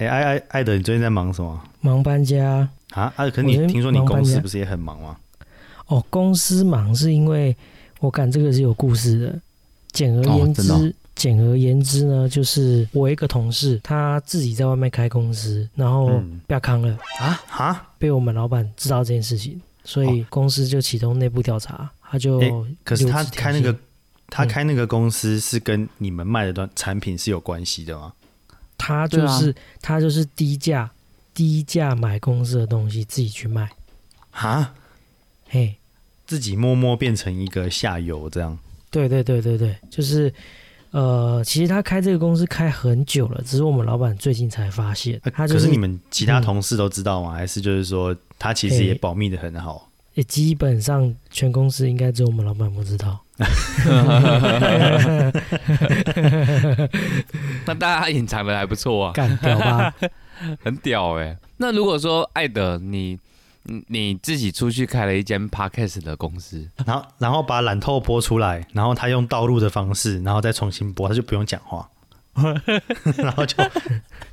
[0.00, 3.12] 哎，艾艾艾德，你最近在忙什么忙搬家啊？
[3.16, 5.16] 啊，可是你听说你公司不是也很忙吗？
[5.88, 6.02] 哦。
[6.08, 7.54] 公司忙是因为
[7.98, 9.38] 我干这个是有故事的。
[9.92, 16.96] 简而言之，简而言之呢，就是我一个同事，他自己在外面开公司，然后嗯不要康了，
[17.46, 22.50] 哈，被我们老板知道这件事情，所以公司就启动内部调查，他就诶
[22.84, 23.76] 可是他开那个
[24.28, 28.12] 他开那个公司是跟你们卖的端产品是有关系的吗？
[28.80, 30.90] 他就是、他就是低价
[31.34, 33.70] 低价买公司的东西自己去卖，
[34.30, 34.72] 哈，
[35.48, 35.76] 嘿，
[36.26, 38.58] 自己默默变成一个下游这样。
[38.90, 40.32] 对对对对对，就是
[40.90, 47.32] 呃，其实他开这个公司开很久了，只是我们老板最近才发现，呃他就可是你们其他嗯同事都知道吗？
[47.32, 49.88] 还是就是说他其实也保密的很好？
[50.14, 53.20] 也基本上全公司应该只有我们老板不知道。
[57.66, 59.94] 那大家隐藏的还不错啊，干掉吧！
[60.64, 63.18] 很屌哎、那如果说艾德你
[63.64, 71.86] 你你自己出去开了一间 podcast 的公司，然后然后把懒透播出来，然后他用道路的方式，然后再重新播，他就不用讲话，
[73.18, 73.56] 然后就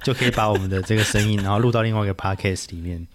[0.01, 3.05] 就可以把我们的这个声音，然后录到另外一个 podcast 里面，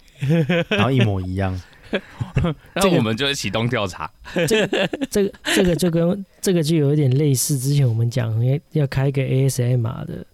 [0.68, 1.58] 然后一模一样。
[2.72, 4.10] 然后我们就会启动调查。
[4.48, 10.26] 这个这个这个就跟这个就有一点类似，之前我们讲要要开一个 ASMR 的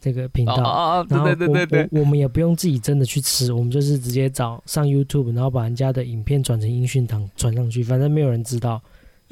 [0.00, 0.56] 这个频道。
[1.08, 8.80] 然后对对对对，我我我们也不用自己真的去吃，我们就是直接找上 YouTube，然后把人家的影片转成音讯档传上去，反正没有人知道。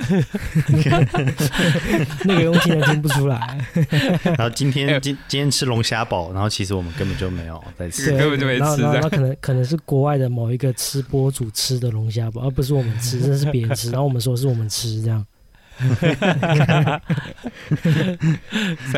[2.24, 3.58] 那个用听的听不出来，
[4.24, 8.10] 然后今天今今天吃龙虾堡，然后其实我们根本就没有在吃。
[8.16, 15.24] 根本就没吃然后然后可能可能是国外的某一个吃播主吃的龙虾堡，而不是我们吃，这是 别人吃，然后我们说是我们吃这样。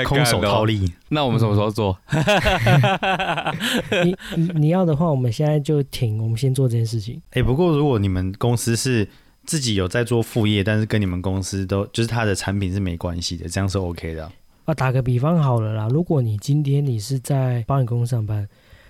[0.05, 0.93] 空手套利。
[1.11, 1.97] 那我们什么时候做？
[4.05, 7.23] 你你你要的话，我们现在就停，我们先做这件事情。
[7.35, 9.07] 哎、不过如果你们公司是
[9.45, 14.33] 自己有在做副业，但是跟你们公司都就是他的产品是没关系的，这样是 OK 的啊。
[14.65, 18.49] 啊，打个比方好了啦，如果你今天你是在保险公司上班，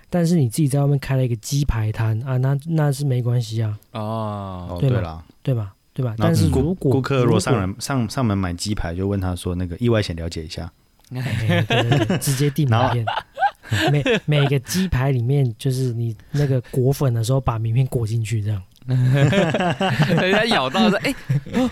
[0.09, 5.73] 但是你自己在外面开了一个鸡排摊啊，那那是没关系啊，哦，哦，对吗对啦，对吧？
[5.93, 6.15] 对吧？
[6.17, 10.71] 但是顾如果顾客如果上来，门上上门买鸡排，就问他说那个意外险了解一下。
[11.13, 13.05] 哎对对对直接订名片，
[13.91, 18.59] 每每个鸡排里面就是你那个裹粉的时候，把名片裹进去，这样
[20.21, 21.13] 人家咬到说，哎，
[21.53, 21.69] 哦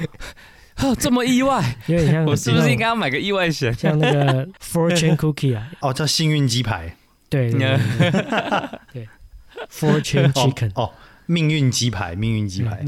[0.78, 3.74] 哦，这么意外，有点像我是不是应该像要买个意外险？
[3.74, 5.70] 像那个 fortune cookie 啊？
[5.82, 6.96] 哦，叫幸运鸡排。
[7.30, 7.80] 对对
[8.92, 9.08] 对，
[9.72, 10.92] fortune 哦 chicken，哦，
[11.28, 12.84] 命运鸡排，命运鸡排。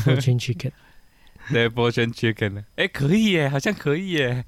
[0.00, 0.70] fortune chicken。
[1.52, 2.64] 对，波圈 chicken 呢？
[2.74, 4.44] 哎，可以耶，好像可以耶。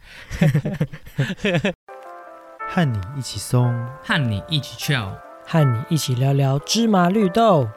[2.71, 3.73] 和你一起松。
[4.03, 5.15] 和你一起 chill。
[5.47, 7.69] 和你一起聊聊芝麻绿豆。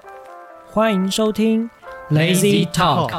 [0.74, 1.70] 欢迎收听
[2.09, 3.12] Lazy Talk。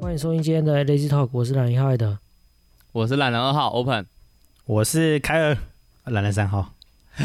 [0.00, 2.18] 欢迎收听今天的 Lazy Talk，我是懒一号的。
[2.90, 4.04] 我是懒人二号 Open，
[4.64, 5.56] 我是凯尔，
[6.06, 6.72] 懒人三号。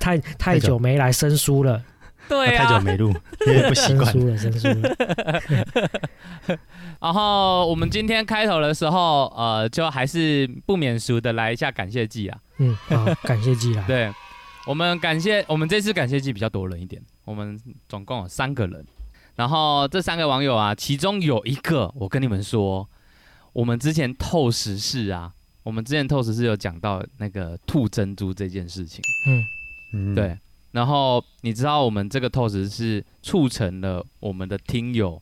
[0.00, 1.84] 太太久没来生疏了，
[2.28, 3.14] 对太久没录，
[3.46, 4.12] 有点不习惯。
[4.12, 6.58] 生疏了，生疏了。
[7.00, 12.38] 然后我们今天开头的时候，呃，就还是不免俗的来一下感谢祭啊。
[12.58, 13.84] 嗯，好，感谢祭啦。
[13.88, 14.10] 对，
[14.66, 18.84] 我们感谢我们这次感谢祭比较多人一点，我们总共有三个人。
[19.36, 22.88] 然后这三个网友啊，其中有一个，我跟你们说，
[23.52, 25.30] 我们之前透时事啊，
[25.62, 29.02] 我们之前透时事有讲到那个吐珍珠这件事情。
[29.26, 29.44] 嗯，
[29.92, 30.38] 嗯，对，
[30.76, 35.18] 然后你知道我们这个透视是促成了我们的听友，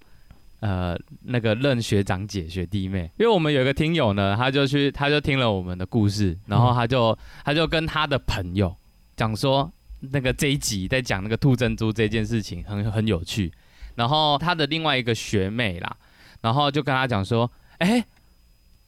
[0.58, 8.74] 呃，那个任学长姐学弟妹，因为我们有一个听友呢，他就去他就听了我们的故事，然后他就、他就跟他的朋友
[9.16, 13.52] 讲说，那个这一集在讲那个吐珍珠这件事情很很有趣，
[13.94, 15.96] 然后他的另外一个学妹啦，
[16.40, 17.48] 然后就跟他讲说，
[17.78, 18.04] 哎、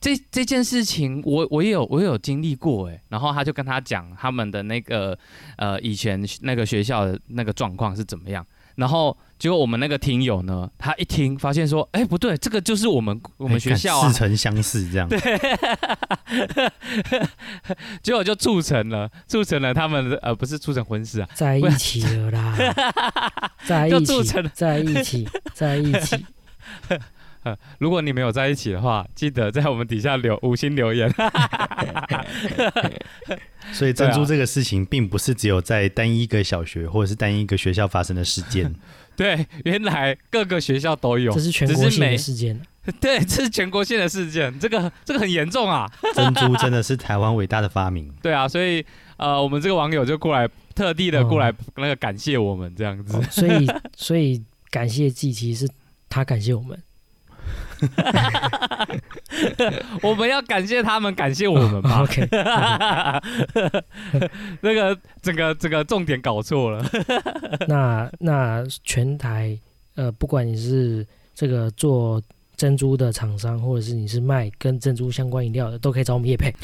[0.06, 5.18] 这这件事情我我也有我也有经历过哎，然后他就跟他讲他们的那个
[5.56, 15.08] 呃以前那个学校的那个状况是怎么样，然后结果我们那个听友呢，他一听发现说，哎不对，这个就是我们我我们学校啊似，曾相识这样。
[15.10, 15.18] 对
[18.00, 22.56] 结果就促成了促成了他们的呃不是促成婚事啊，在一起了啦，
[23.66, 24.22] 在一起
[24.54, 26.24] 在一起，在一起。
[27.46, 31.08] 呃 如果你没有在一起的话，记得在我们底下留五星留言。
[33.72, 38.74] 所以珍珠这个事情，并不是只有在单一个小学或者是单一个学校发生的事件。
[39.16, 42.60] 对，原来各个学校都有这，是全只是每国性的事件。
[43.00, 45.90] 对，这是全国性的事件，这个这个很严重啊。
[46.14, 48.12] 珍珠真的是台湾伟大的发明。
[48.22, 48.84] 对啊，所以
[49.16, 53.20] 呃，我们这个网友就过来特地的过来那个感谢我们这样子。
[53.30, 53.66] 所以
[53.96, 55.72] 所以感谢季，其实是
[56.08, 56.78] 他感谢我们。
[60.02, 62.02] 我们要感谢他们，感谢我们吧。
[62.02, 62.26] OK，
[64.60, 66.84] 那个整个整个重点搞错了。
[67.68, 69.58] 那那全台
[69.94, 72.22] 呃，不管你是这个做
[72.56, 76.54] 珍珠的厂商，或者是你是卖跟珍珠相关饮料的，都可以找我们叶配。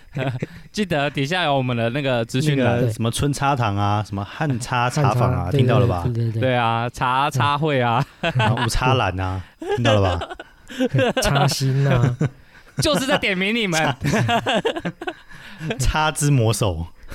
[0.72, 2.90] 记得底下有我们的那个资讯栏。
[2.92, 6.12] 什么春茶堂啊，什么汉茶茶坊啊，听到了吧对？
[6.12, 8.04] 对对对啊，茶茶会啊，
[8.64, 9.42] 五茶懒啊，
[9.76, 10.28] 听到了吧？
[10.90, 12.16] 对，插心啊，
[12.78, 13.94] 就是在点名你们。
[15.78, 16.86] 叉之魔手，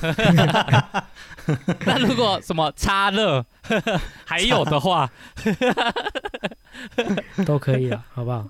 [1.84, 3.44] 那如果什么插热
[4.24, 5.10] 还有的话，
[7.44, 8.46] 都可以了，好不好？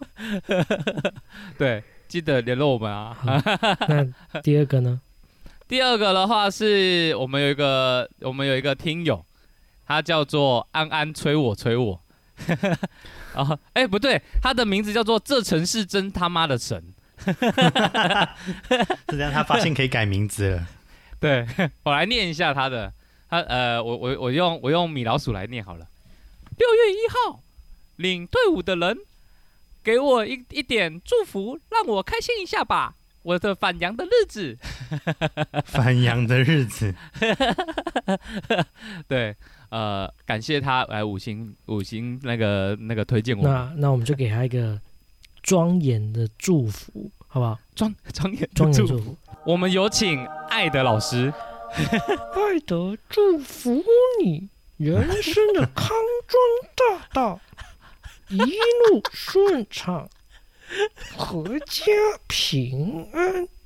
[1.58, 3.16] 对，记得联络我们啊。
[3.88, 5.00] 那第二个呢？
[5.68, 9.22] 第二个的话是我们有一个我们有一个听友，
[9.86, 12.02] 他叫做安安催我催我。
[13.34, 16.82] 啊， 哎、不对，他的名字叫做这城市真他妈的神。
[17.18, 17.32] 是
[19.10, 20.66] 这样，他发现可以改名字了。
[21.20, 21.46] 对
[21.82, 22.92] 我来念一下他的，
[23.28, 25.86] 他呃，我我我用我用米老鼠来念好了。
[26.56, 27.42] 六月一号，
[27.96, 28.96] 领队伍的人
[29.82, 32.94] 给我一一点祝福，让我开心一下吧。
[33.22, 34.56] 我的返阳的日子，
[35.66, 36.94] 反阳的日子，
[39.06, 39.36] 对，
[39.68, 44.80] 呃，感谢他来五星五星那个那个推荐我那那我们就给他一个
[45.42, 47.58] 庄严的祝福，好不好？
[47.74, 48.72] 庄庄严的祝福。
[48.72, 51.30] 庄严祝福，我们有请爱的老师，
[51.74, 53.84] 爱德祝福
[54.22, 54.48] 你
[54.78, 55.90] 人生的康
[56.26, 56.40] 庄
[56.98, 57.40] 大道，
[58.28, 60.08] 一路顺畅，
[61.16, 61.92] 阖家
[62.26, 63.46] 平安。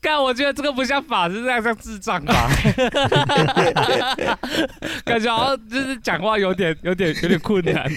[0.00, 2.34] 干，我觉得这个不像法师，这样像智障吧？
[5.04, 7.90] 感觉好像就是讲话有点、有点、有点困难。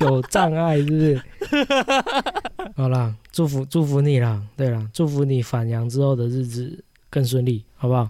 [0.00, 1.22] 有障碍是不是？
[2.76, 8.08] 好啦，祝福祝福你啦，对啦，祝福你返阳之后的日子更顺利，好不好？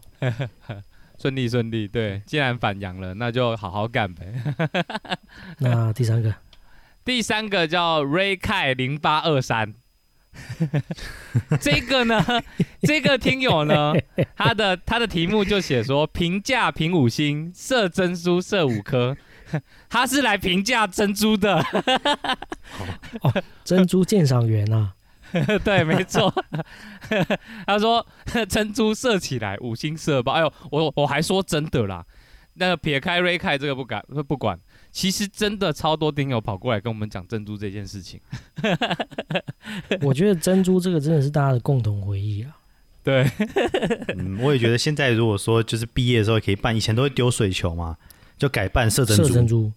[1.21, 4.33] 顺利顺利，对，既然反阳了，那就好好干呗。
[5.59, 6.33] 那第三个，
[7.05, 9.75] 第三个叫 Ray Kai 零八二三，
[11.61, 12.25] 这个呢，
[12.83, 13.95] 这个听友呢，
[14.37, 19.17] 他的他的题目就写说评价评五星，射珍珠射五颗，
[19.89, 21.65] 他是来评价珍珠的，
[23.65, 24.95] 珍珠鉴赏员啊，
[25.65, 26.33] 对，没错。
[27.67, 28.07] 他说
[28.49, 32.05] 珍珠射起来五星射爆，哎呦，我我还说真的啦。
[32.61, 34.59] 那个撇开 Ray Kai 这个不敢不管，
[34.91, 38.21] 其实真的超多听友跑过来跟我们讲珍珠这件事情。
[40.03, 42.57] 我觉得珍珠这个真的是大家的共同回忆啊。
[43.05, 43.25] 对，
[44.17, 47.97] 嗯，我也觉得现在如果说就是毕业的时候可以办，以前都会丢水球嘛，
[48.37, 49.25] 就改办射珍珠。
[49.25, 49.73] 射珍珠，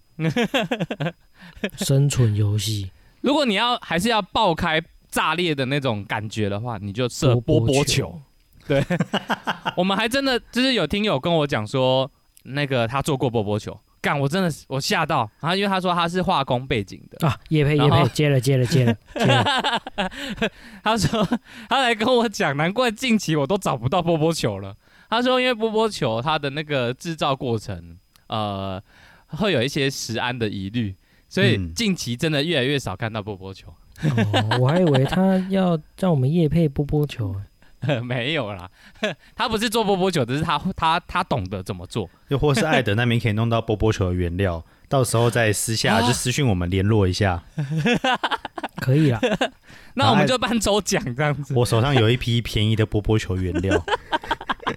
[1.78, 4.82] 生存游戏，如果你要还是要爆开
[5.12, 8.20] 炸裂的那种感觉的话，你就射波波球。，
[8.68, 8.82] 对
[9.76, 12.10] 我们还真的就是有听友跟我讲说，
[12.44, 19.82] 那个他做过波波球，干我真的是我吓到，然后因为他说他是化工背景的，啊，叶配叶然后配，接了接了接了接了，
[20.84, 21.28] 他说
[21.68, 24.76] 他来跟我讲，难怪近期我都找不到波波球了。
[25.10, 28.82] 他说因为波波球它的那个制造过程，呃，
[29.28, 30.96] 会有一些食安的疑虑，
[31.28, 33.74] 所以嗯近期真的越来越少看到波波球。
[34.04, 37.36] 哦，我还以为他要让我们夜配波波球，
[38.04, 38.70] 没有啦，
[39.36, 42.10] 他不是做波波球，只是他他他懂得怎么做。
[42.30, 47.44] 又或是艾德那边可以弄到波波球的原料，到时候再私下啊就私讯我们联络一下。
[48.78, 49.20] 可以啦。
[49.94, 51.54] 那我们就办抽奖这样子。
[51.54, 53.84] 我手上有一批便宜的波波球原料，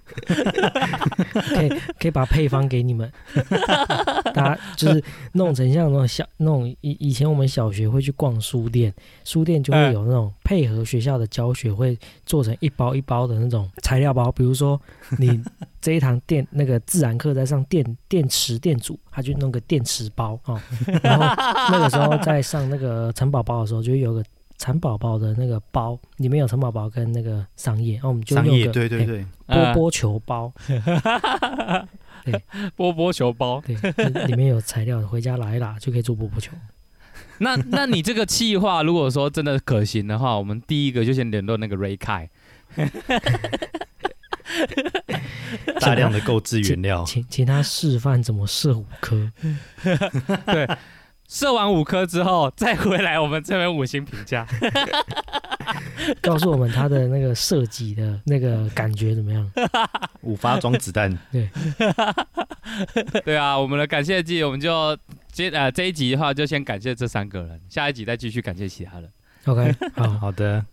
[1.54, 1.68] 可以
[1.98, 3.10] 可以把配方给你们，
[4.34, 8.92] 大家就是弄成像那种小那种以以前我们小学会去逛书店，
[9.24, 14.30] 书店就会有那种配合学校的教学，会做成一包一包的那种材料包。
[14.32, 14.80] 比如说
[15.18, 15.42] 你
[15.80, 20.60] 这一堂电那个自然课在上电电池电阻，他就弄个电池包哦。
[21.02, 21.24] 然后
[21.70, 24.24] 那个时候在上那个城堡包的时候，就会有个
[24.56, 30.52] 蚕宝宝的那个包，里面有蚕宝宝跟那个桑叶，然后我们就商业用个哎对对对，呃波波球包。
[32.24, 32.42] 对
[32.74, 33.62] 波波球包。
[33.66, 33.76] 对，
[34.26, 36.52] 里面有材料，回家拉一拉就可以做波波球。
[37.38, 42.28] 那那你这个计划，如果说真的可行的话，我们第一个就先联络那个 Ray Kai。
[45.80, 49.30] 大量的购置原料，请请他示范怎么射五颗。
[51.28, 54.46] 射完五颗之后再回来我们这边五星评价。
[56.20, 59.50] 告诉我们他的那个射击的那个感觉怎么样？
[60.22, 61.16] 五发装子弹。
[61.32, 61.48] 对
[63.24, 64.96] 对啊，我们的感谢季我们就
[65.32, 69.10] 接呃这一集的话就先感谢这三个人，下一集再继续感谢其他人。
[69.46, 70.64] OK，好，好的，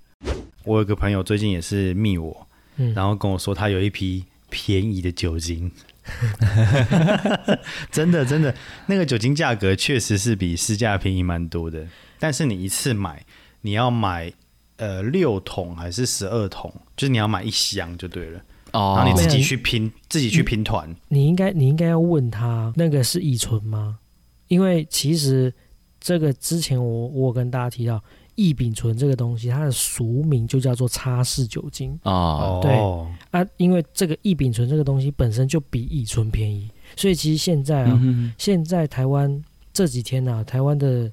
[0.66, 5.72] 我有个朋友最近也是密我，嗯，然后跟我说他有一批便宜的酒精。
[7.92, 8.54] 真的真的，
[8.88, 11.86] 那个酒精价格确实是比市价便宜蛮多的，
[12.20, 13.24] 但是你一次买，
[13.62, 14.34] 你要买
[14.78, 18.40] 呃六桶还是十二桶，就是你要买一箱就对了，
[18.74, 20.94] 哦然后你自己去拼，自己去拼团。
[21.08, 24.00] 你应该你应该要问他那个是乙醇吗？
[24.48, 25.54] 因为其实
[26.00, 28.04] 这个之前我我跟大家提到
[28.36, 31.98] 异丙醇这个东西，它的俗名就叫做擦拭酒精。
[32.04, 32.72] 哦，对。
[32.78, 41.12] 哦，啊，因为这个异丙醇这个东西本身就比乙醇便宜，所以其实现在啊，嗯现在台湾这几天啊，台湾的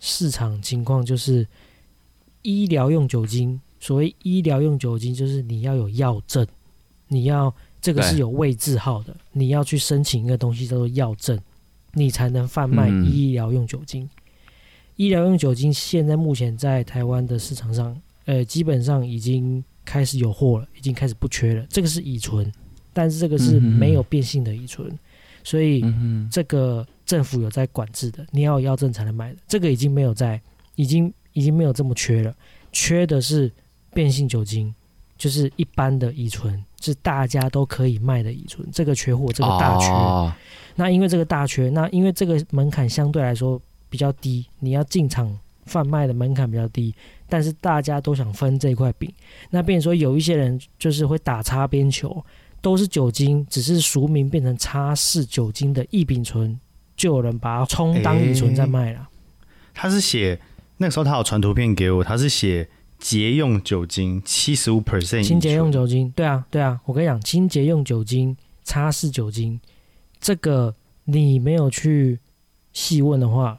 [0.00, 1.46] 市场情况就是
[2.42, 3.60] 医疗用酒精。
[3.78, 6.44] 所谓医疗用酒精，就是你要有药证，
[7.08, 11.38] 你要这个是有位置号的，你要去申请一个东西叫做药证，
[11.92, 13.04] 你才能贩卖嗯。
[13.04, 14.08] 医疗用酒精。
[14.96, 21.64] 医疗用酒精现在目前在台湾的市场上，呃，基本上已经开始有货了，已经开始不缺了。
[21.68, 22.50] 这个是乙醇，
[22.92, 24.90] 但是这个是没有变性的乙醇，
[25.44, 30.40] 所以嗯这个政府有在管制的，你要有药证才能买的，这个已经没有在，
[30.74, 32.34] 已经已经没有这么缺了，
[32.72, 33.52] 缺的是
[33.92, 34.74] 变性酒精，
[35.18, 39.88] 就是一般的乙醇，是大家都可以卖的乙醇，这个缺货，这个大缺。
[39.88, 40.32] 哦
[40.78, 43.58] 那因为这个大缺，那因为这个门槛相对来说
[43.96, 45.34] 比较低，你要进场
[45.64, 46.94] 贩卖的门槛比较低，
[47.30, 49.10] 但是大家都想分这块饼，
[49.48, 52.22] 那变成说有一些人就是会打擦边球，
[52.60, 56.60] 都是酒精，只是俗名变成擦拭酒精的异丙醇，
[56.94, 59.08] 就有人把它充当乙醇在卖了。
[59.72, 60.38] 他是写
[60.76, 69.58] 那个时候他有传图片给我，他是写节用酒精七十五 percent 清洁用酒精，对啊，对啊，我跟你讲，清洁用酒精、擦拭酒精，
[70.20, 70.74] 这个
[71.04, 72.20] 你没有去
[72.74, 73.58] 细问的话，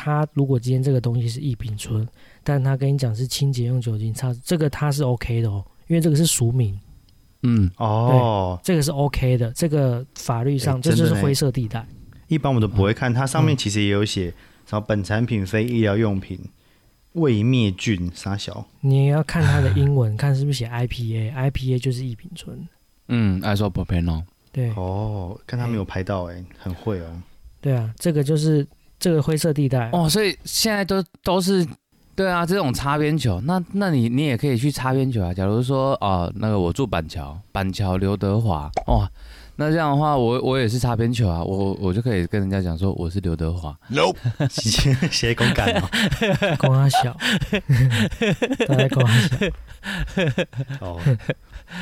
[0.00, 2.06] 他如果今天这个东西是异丙醇，
[2.44, 6.78] 但他跟你讲是清洁用酒精擦，这个他是 OK 的哦，因为这个是俗名，
[7.42, 7.68] 嗯。
[7.78, 11.84] 哦，这个是 OK 的，这个法律上这就是灰色地带。
[12.28, 14.32] 一般我都不会看，它上面嗯其实也有写
[14.66, 16.38] 什么本产品非医疗用品，
[17.14, 18.64] 未灭菌啥小。
[18.80, 22.56] 你也要看它的英文， 看是不是写 IPA，IPA 就是异丙醇，
[23.08, 24.70] 嗯，isopropano，对。
[24.76, 27.22] 哦，看他没有拍到哎、很会哦。
[27.60, 28.64] 对啊，这个就是
[29.08, 29.88] 这个灰色地带。
[29.92, 31.66] 哦，所以现在都都是
[32.14, 35.32] 对啊，这种擦边球，那那你你也可以去擦边球啊。
[35.32, 39.08] 假如说啊、那个我住板桥，板桥刘德华，哦，
[39.56, 43.74] 那这样的话，我我也是擦边球啊，我我就可以跟人家讲说我是刘德华。
[44.50, 45.88] 写写 公感哦。
[46.60, 47.16] 公阿小，
[48.68, 49.46] 大家公阿小。
[50.80, 51.00] 哦，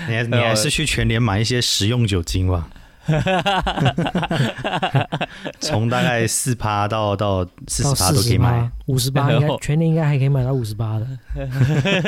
[0.08, 2.68] 你还你还是去全年买一些食用酒精吧。
[5.60, 11.06] 从大概四趴到到四到十趴都四十可以买八。、五十八， 应该全年应该还可以买到五十八的。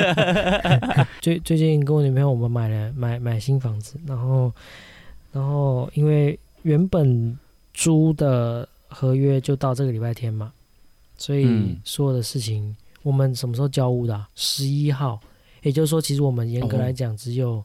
[1.21, 4.51] 最最近跟我女朋友我们买了买买新房子，然后
[5.31, 7.37] 然后因为原本
[7.73, 10.51] 租的合约就到这个礼拜天嘛，
[11.17, 14.27] 所以嗯所有的事情我们什么时候交屋的、啊？
[14.35, 15.19] 十一号，
[15.61, 17.63] 也就是说，其实我们严格来讲只有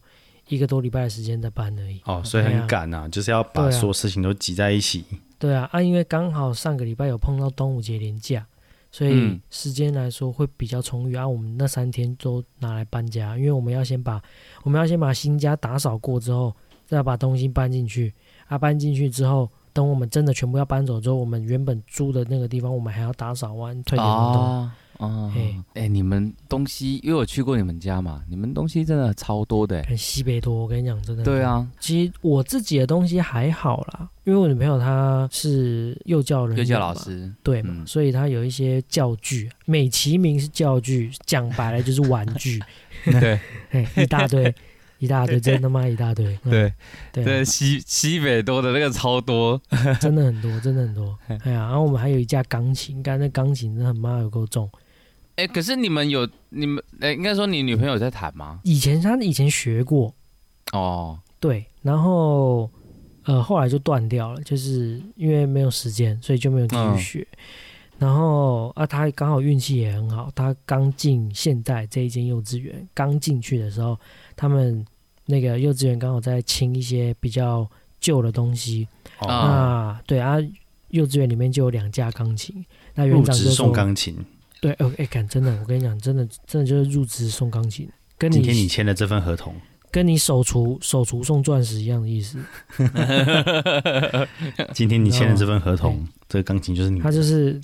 [0.49, 2.01] 一个多礼拜的时间在搬而已。
[2.05, 5.05] 哦，所以很赶啊，就是要把所有事情都挤在一起。
[5.39, 8.47] 对啊，啊，因为刚好上个礼拜有碰到端午节连假，
[8.91, 11.27] 所以嗯时间来说会比较充裕啊。
[11.27, 14.23] 我们那三天都拿来搬家，因为我们要先把
[14.63, 16.55] 我们要先把新家打扫过之后，
[16.87, 18.15] 再把东西搬进去。
[18.47, 24.43] 啊，搬进去之后，等我们真的全部要搬走之后，我们原本租的那个地方，我们还要打扫完退给房东。
[24.43, 24.71] 哦
[25.07, 29.89] 哦嘿，哎、你们东西，因为我去过你们家嘛，你们东西真的超多的、欸。
[29.89, 31.25] 很西北多，我跟你讲，真的。
[31.25, 37.87] 对，啊，其实我自己的东西还好啦，因为我女朋友她是幼教人幼教老师，对嘛，嗯。
[37.87, 42.61] 所以她有一些教具，美其名是教具，讲白了就是玩具，
[43.05, 43.39] 对。
[43.71, 44.55] 嘿，一大堆，
[44.99, 46.51] 一大堆，真他妈一大堆，嗯。
[46.51, 46.73] 对。
[47.25, 49.61] 对西西北多的那个超多。
[50.01, 54.69] 真的很多，真的很多， 哎呀，然后我们还有一架钢琴，刚才那钢琴真的很妈有够重，
[55.37, 58.61] 哎、可是你们有你们，哎、应该说你女朋友在弹吗？
[58.63, 60.15] 以前她以前学过，
[60.73, 62.71] 哦，对，然后
[63.25, 67.29] 呃后来就断掉了，就是因为没有时间，所以就没有继续嗯学。
[67.99, 73.99] 然后啊，她刚好运气也很好，她刚进现在这一间幼稚园，刚进去的时候，
[74.37, 74.87] 他们
[75.27, 78.87] 那个幼稚园刚好在清一些比较旧的东西，
[79.19, 80.37] 哦，啊那对啊，
[80.91, 82.65] 幼稚园里面就有两架钢琴，
[82.95, 84.17] 那园长就送钢琴。
[84.65, 89.55] 对，，OK，，敢真的，我跟你讲，真的真的就是入职送钢琴，跟你今天你你签的这份合同，
[89.91, 92.39] 跟你手厨手厨送钻石一样的意思，
[94.73, 97.61] 今天你签的这份合同，这个钢琴就是你的他就是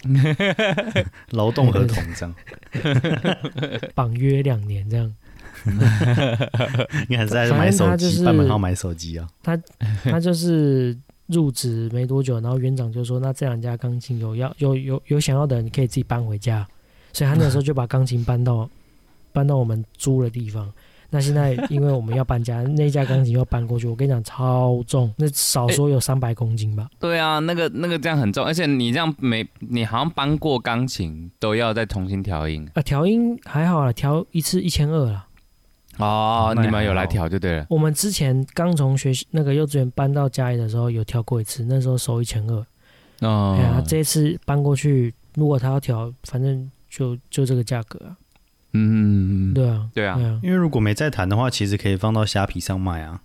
[1.30, 2.34] 劳动合同，这样。
[3.96, 5.14] 绑约两年这样，
[7.08, 9.26] 你还是在买手机，反正他就是办门号买手机啊？
[10.04, 10.94] 他就是
[11.28, 16.68] 入职没多久，然后园长就说，那这两架钢琴有要有有有想要的，你可以自己搬回家，
[17.12, 18.68] 所以他那时候就把钢琴搬到
[19.32, 20.72] 搬到我们租的地方。
[21.12, 26.88] 那现在因为我们要搬家，那架钢琴要搬过去，我跟你讲超重，那少说有三百公斤吧。
[27.00, 35.26] 对啊，那个那个这样很重，而且你这样每你好像搬过钢琴都要再重新调音啊，调音还好啦，调一次一千二啦。
[35.98, 37.66] 哦，你们有来调就对了。
[37.68, 42.64] 我们之前刚从学那个幼稚园搬到家里的时候，有调过一次，那时候收一千二。
[43.28, 48.16] 哦哎呀，这一次搬过去，如果他要调，反正就就这个价格啊。
[48.72, 53.22] 嗯对啊，对啊对啊，因为如果没在谈的话，其实可以放到虾皮上卖啊。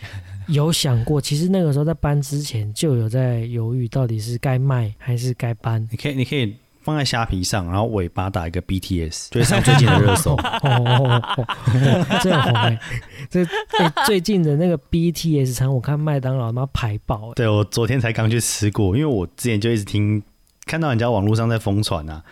[0.48, 5.86] 有想过，其实那个时候在搬之前就有在犹豫，到底是该卖还是该搬。
[5.90, 10.34] 你可以，你可以放在虾皮上，然后尾巴打一个 BTS，就会上最近的热搜。
[10.34, 12.80] 哦哦哦哦，这样红哎、
[13.28, 20.22] 这哎、最近的那个 BTS 餐，我看麦当劳妈排爆哎、对我昨天才刚去吃过，因为我之前就一直听
[20.64, 22.24] 看到人家网络上在疯传啊，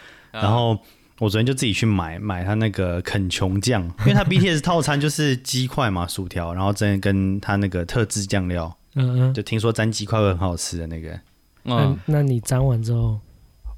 [0.43, 0.79] 然后
[1.19, 11.19] 我昨天就自己去买买他那个肯琼酱， 因为他 BTS 套餐就是鸡块嘛、薯条，然后再跟他那个特制酱料，嗯嗯，就听说沾鸡块会很好吃的那个。
[11.65, 13.19] 嗯，那你沾完之后，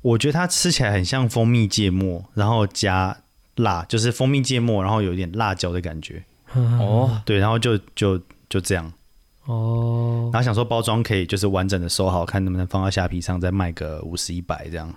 [0.03, 3.17] 我觉得它吃起来很像蜂蜜芥末，然后加
[3.57, 6.25] 辣，就是蜂蜜芥末，然后有一点辣椒的感觉。
[6.53, 8.93] 哦哦，对，然后就就就这样，
[9.45, 10.31] 哦。
[10.33, 14.95] 然，后想说包装可以就是完整的收好，看能不能放到虾皮上再卖个五十一百这样。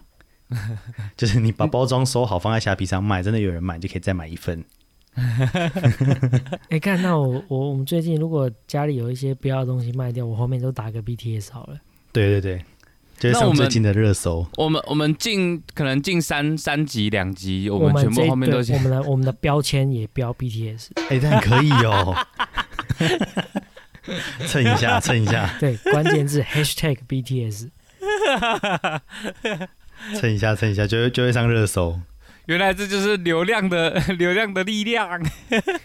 [1.16, 4.64] 就是你把包装收好放在虾皮上卖，真的有人买，就可以再买一份。
[6.70, 11.78] 哎、看那我我我们最近如果家里有一些不要的东西卖掉，我后面都打个 BTS 好了。
[12.14, 12.64] 对对对，
[13.20, 14.46] 就是我们上最近的热搜。
[14.56, 22.16] 我们我们进可能进三三集两集，我我们全部后面都对我们的我们的标签也标 BTS，哎、但可以哦，
[24.48, 27.68] 蹭一下，蹭一下，对，关键字 Hashtag BTS。
[30.20, 32.00] 蹭一下，蹭一下，就会就会上热搜。
[32.48, 35.22] 原来这就是流量的 流量的力量。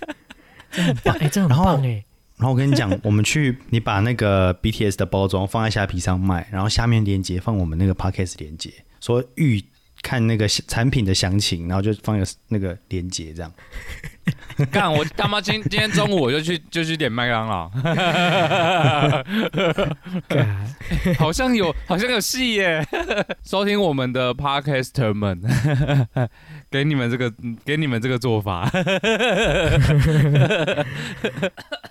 [0.72, 2.04] 这很棒，哎、这很然后棒哎、
[2.38, 9.62] 然后我跟你讲，我们去你把那个 BTS 的包装放在虾皮上卖，然后下面链接放我们那个 Podcast 链接，说预
[10.02, 13.52] 看那个产品的详情，然后就放一个那个链接这样。
[14.72, 17.68] 干我他妈今今天中午我就去 就去点麦当劳，
[20.26, 20.74] 干
[21.16, 22.84] 好像有好像有戏耶！
[23.44, 25.40] 收听我们的 podcaster 们，
[26.68, 27.32] 给你们这个
[27.64, 28.68] 给你们这个做法，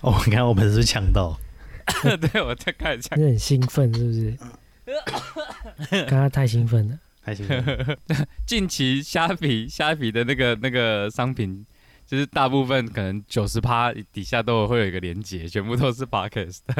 [0.02, 1.38] 哦，你看我们是不是抢到？
[2.02, 4.36] 对我在看一下你很兴奋是不是？
[6.04, 6.98] 刚刚太兴奋了。
[7.26, 7.56] 还行吧，
[8.46, 11.66] 近期虾皮虾皮的那个那个商品，
[12.06, 16.60] 就是大部分可能九十趴底下都会有一个连接，全部都是 podcast，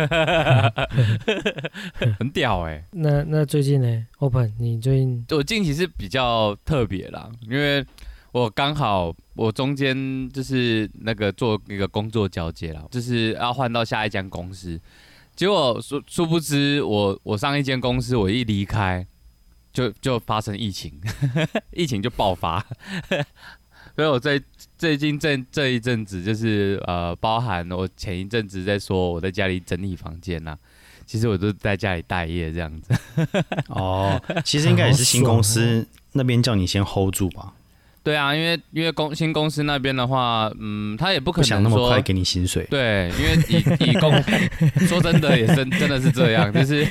[2.16, 5.26] 很屌哎、那那最近呢？Open，你最近？
[5.30, 7.84] 我近期是比较特别啦，因为
[8.30, 14.80] 我刚好我中间就是那个做一个工作交接啦，就是要换到下一间公司，
[15.34, 19.04] 结果殊殊不知我我上一间公司我一离开，
[19.76, 20.90] 就就发生疫情，
[21.72, 22.64] 疫情就爆发，
[23.94, 24.42] 所以我最
[24.78, 30.56] 最近这这一阵子就是呃，包含我前一阵子在说我在家里整理房间呐、
[31.04, 32.94] 其实我都在家里待业这样子。
[33.68, 37.52] 哦，其实应该也是新公司那边叫你先 hold 住吧，
[38.02, 42.66] 对啊，因为因为公新公司那边的话，嗯，他也不可能说那么快给你薪水。
[42.70, 44.10] 对，因为以以公
[44.88, 46.86] 说真的也真真的是这样，就是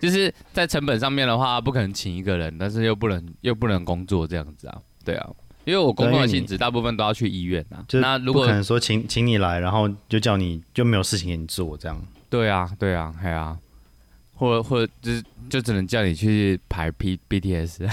[0.00, 5.28] 就是在成本上面的话，不可能请一个人，但是又不能又不能工作这样子啊，对啊，
[5.64, 12.00] 因为我工作的性质大部分都要去医院啊，那如果可能说请请你来，然后就叫你就没有事情给你做这样。
[12.28, 13.56] 对啊对啊，还啊，
[14.34, 17.86] 或或者就是就只能叫你去排 P BTS，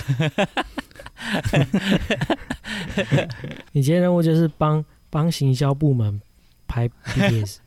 [3.71, 6.19] 你今天任务就是帮帮行销部门
[6.67, 7.57] 排 BTS，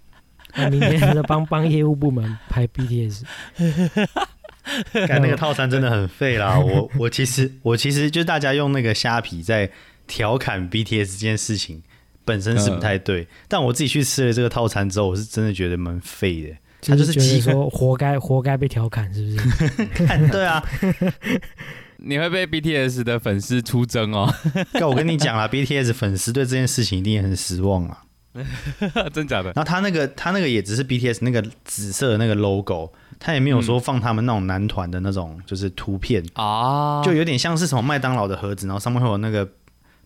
[0.57, 3.23] 那明天再帮帮业务部门拍 BTS。
[5.07, 6.59] 干那个套餐真的很废啦！
[6.61, 9.71] 我我其实我其实就大家用那个虾皮在
[10.09, 11.83] 调侃 BTS 这件事情，
[12.25, 16.49] 本身是不太对，但我自己去吃了这个套餐之后，我是真的觉得蛮废的。
[16.83, 19.87] 他就是觉得说活该活该被调侃，是不是？
[20.07, 20.63] 看，对啊，
[21.99, 24.33] 你会被 BTS 的粉丝出征哦，
[24.73, 28.03] 但我跟你讲啦 BTS 粉丝对这件事情一定很失望啊。
[29.13, 29.53] 真假的？
[29.53, 39.49] 然后他那个他那个也只是 BTS 那个紫色的那个 logo，他也没有说放他们那种男团的那种就是图片，啊，就有点像是什么麦当劳的盒子，然后上面会有那个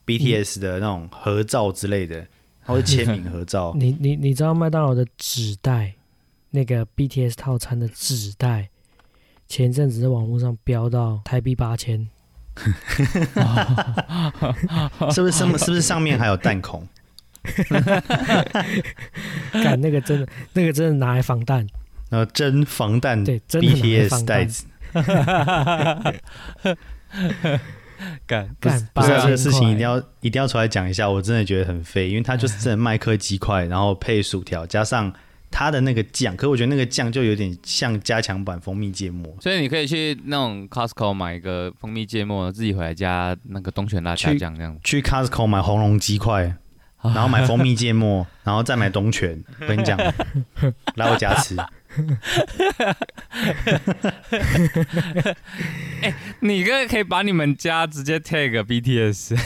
[0.06, 2.26] BTS 的那种合照之类的，
[2.64, 3.72] 或者签名合照。
[3.78, 5.94] 你你你知道麦当劳的纸袋，
[6.50, 8.68] 那个 BTS 套餐的纸袋，
[9.48, 12.08] 前一阵子在网络上飙到台币八千，
[15.10, 16.86] 是不是上是不是上面还有弹孔？
[19.52, 21.66] 干那个真的那个真的拿来防弹，
[22.08, 24.38] 然后真防弹对，真的拿来 BTS 防弹。
[24.38, 24.66] 袋子，
[28.26, 35.12] 干干不是啊8000这个事情一定要一定要出来讲一下，我真的觉得很废，因为它就是真的麦克鸡块，然后配薯条，加上
[35.50, 39.36] 它的那个酱，可我觉得那个酱就有点像加强版蜂蜜芥末。
[39.40, 44.80] 所以你可以去那种 Costco 买一个蜂蜜芥末，自己回来加那个东泉辣椒酱这样子。
[44.82, 46.56] 去 Costco 买红龙鸡块，
[47.02, 49.42] 然后买蜂蜜芥末，然后再买东泉。
[49.60, 49.98] 我跟你讲，
[50.96, 51.56] 来我家吃。
[56.40, 59.36] 你哥可以把你们家直接 tag BTS，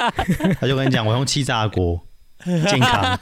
[0.60, 2.00] 他就跟你讲，我用气炸锅，
[2.44, 3.18] 健康。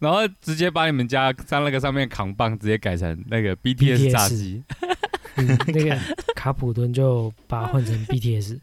[0.00, 4.62] 然后直接把你们家在那个上面扛棒直接改成那个 BTS BTS 炸鸡。
[5.38, 5.98] 嗯那个
[6.34, 8.58] 卡普敦就把它换成 BTS，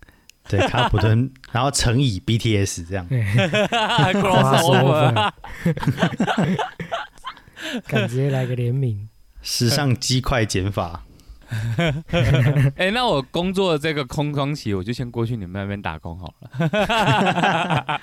[0.49, 3.07] 对，卡普敦，然后乘以 BTS 这样。
[3.07, 3.21] 对
[4.13, 5.31] Crossover，
[7.87, 9.07] 敢直接来个联名，
[9.41, 11.05] 时尚鸡块减法，
[12.75, 18.01] 哎、那我工作的这个空窗期，我就先过去你们那边打工好了。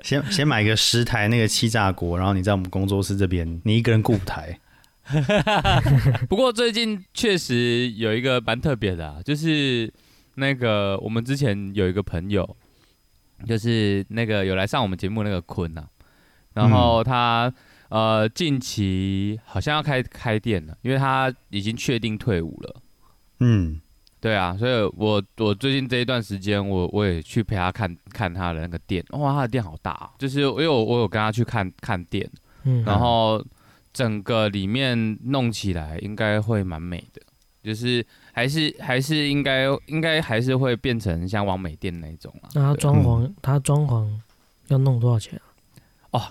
[0.02, 4.58] 先先买个十台那个气炸锅，然后你在我们工作室这边，你一个人雇五台。
[6.28, 9.92] 不过最近确实有一个蛮特别的、啊，就是
[10.36, 12.56] 那个我们之前有一个朋友，
[13.46, 15.84] 就是那个有来上我们节目那个坤呐、
[16.54, 17.52] 然后他、
[17.88, 22.82] 呃近期好像要开开店了，因为他已经确定退伍了。
[23.40, 23.80] 嗯，
[24.20, 32.28] 对啊，所以我我最近这一段时间，我我也去陪他看看他的那个店，哇，他的店好大、啊，就是因为我我有跟他去看看店，
[32.64, 33.44] 嗯，然后
[33.92, 37.22] 整个里面弄起来应该会蛮美的，
[37.66, 42.48] 就是还是还是应该应该还是会变成像王美店那种啊。
[42.54, 44.08] 那他装潢，他装潢
[44.68, 45.44] 要弄多少钱啊？
[46.12, 46.22] 哦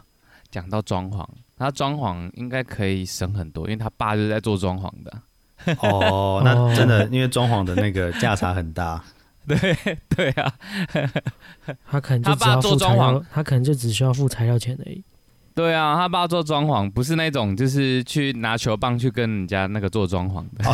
[0.49, 5.21] 讲到装潢，他装潢应该可以省很多，因为他爸就是在做装潢的。
[5.81, 9.03] 哦， 那真的，因为装潢的那个价差很大。
[9.45, 9.57] 对
[10.09, 10.53] 对啊，
[11.85, 15.03] 他可能就他爸只要付做装潢材料，他可能就只需要付材料钱而已。
[15.55, 20.69] 对啊，他爸做装潢不是那种就是去拿球棒去跟人家那个做装潢的。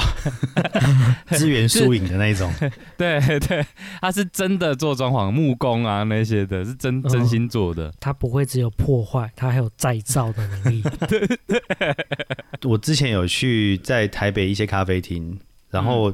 [1.38, 2.52] 资源输赢的那一种。
[2.98, 3.64] 对对，
[4.02, 7.94] 他是真的做装潢，木工啊那些的，是真哦真心做的。
[8.00, 10.84] 他不会只有破坏，他还有再造的能力。
[12.66, 15.40] 我之前有去在台北一些咖啡厅，
[15.70, 16.12] 然后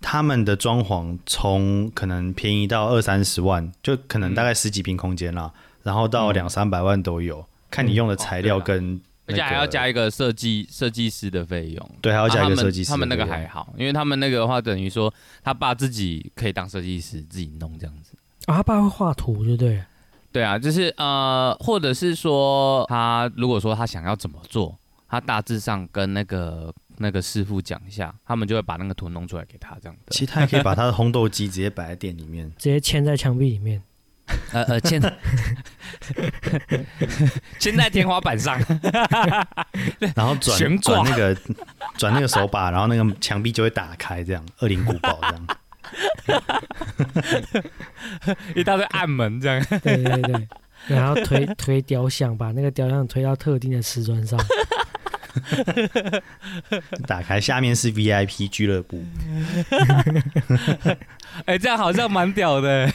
[0.00, 5.50] 他们的装潢从可能便宜到二三十万，就可能大概十几平空间啦，
[5.82, 11.90] 然后到嗯两三百万都有，看你用的材料跟、那个而且还要加一个设计设计师的费用。
[12.00, 18.16] 对，还要加一啊他们个设计师、他们那个还好，因为他们那个的话，等于说他爸自己可以当设计师，自己弄这样子。
[18.46, 19.82] 啊，他爸会画图，就对不。
[20.30, 30.10] 对啊，就是呃，或者是说他如果说他想要怎么做，他大致上跟那个那个师傅讲一下，他们就会把那个图弄出来给他这样的。
[30.10, 32.50] 其实他也可以把他的烘豆机直接摆在店里面。
[32.58, 33.82] 直接嵌在墙壁里面。
[34.52, 35.00] 呃呃，签
[37.58, 38.58] 签 在天花板上。
[40.14, 41.36] 然后转转那个
[41.96, 45.46] 转那个手把，然后那个墙壁就会打开，这样恶灵古堡这样。
[48.54, 49.64] 一大堆暗门这样。
[49.82, 50.48] 对对对，
[50.88, 54.38] 然后推推雕像，把那个雕像推到特定的瓷砖上。
[57.06, 59.02] 打开下面是 VIP 俱乐部，
[61.46, 62.90] 哎、这样好像蛮屌的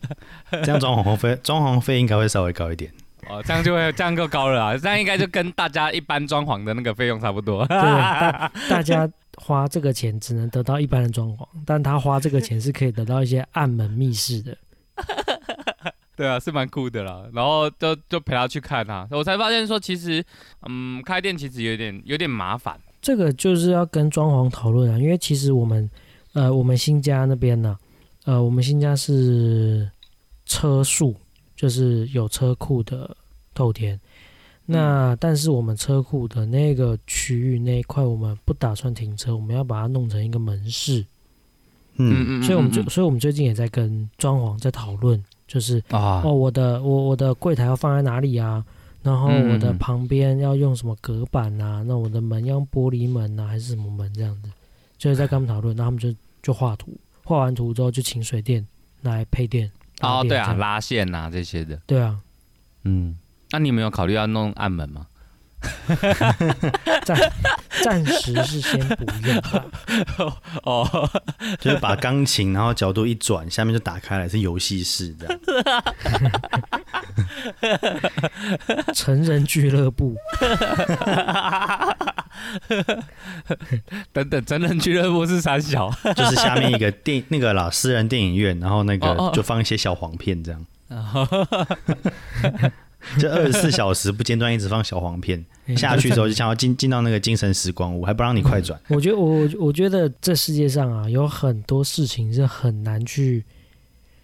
[0.62, 2.90] 这样装潢费装潢费应该会稍微高一点。
[3.28, 4.76] 哦，这样就会这样够高了啊！
[4.76, 7.64] 这样应该就跟大家一般装潢的那个费用差不多。
[7.66, 14.56] 对，大大家花这个钱只能得到一般的装潢，但他花这个钱是可以得到一些暗门密室的。
[16.20, 17.24] 对啊，是蛮酷的啦。
[17.32, 20.22] 然后就就陪他去看啊，我才发现说，其实
[20.68, 22.78] 嗯，开店其实有点有点麻烦。
[23.00, 25.90] 这个就是要跟装潢讨论啊，因为其实我们
[26.34, 27.74] 呃，我们新家那边呢、
[28.26, 29.90] 呃，我们新家是
[30.44, 31.16] 车速，
[31.56, 33.16] 就是有车库的
[33.54, 33.94] 透天。
[33.94, 34.00] 嗯
[34.66, 41.04] 那但是我们车库的那个区域那一块，我们不打算停车，我们要把它弄成一个门市。
[41.96, 48.64] 嗯嗯，所以我们就，嗯所以我们最近也在跟装潢在讨论，就是啊哦，我的我我的柜台要放在哪里啊？
[49.02, 51.82] 然后我的嗯旁边要用什么隔板啊？
[51.84, 54.50] 那我的门要用玻璃门啊，还是什么门这样子？
[54.96, 58.64] 就是在跟他们讨论，然后他们就就画图，画完图之后就请水电
[59.02, 59.68] 来配电。
[59.98, 62.16] 拉哦，对啊，拉线啊这些的，对啊，
[62.84, 63.18] 嗯，
[63.50, 65.06] 那你们有考虑要弄暗门吗？
[67.04, 67.32] 暂
[67.82, 69.64] 暂时是先不用吧。
[70.64, 71.10] 哦，
[71.58, 75.40] 就是把钢琴然后角度一转，下面就打开来是游戏室这样。
[78.94, 80.14] 成人俱乐部，
[84.12, 90.66] 等等，成人俱乐部是三小，就是下面一个电那个啦，私人电影院，然后那个就放一些小黄片这样，
[93.18, 98.80] 就二十四小时不间断一直放小黄片，哎下去之后就想要进进到那个精神时光屋，还不让你快转。
[98.88, 103.44] 我觉得我我觉得这世界上啊，有很多事情是很难去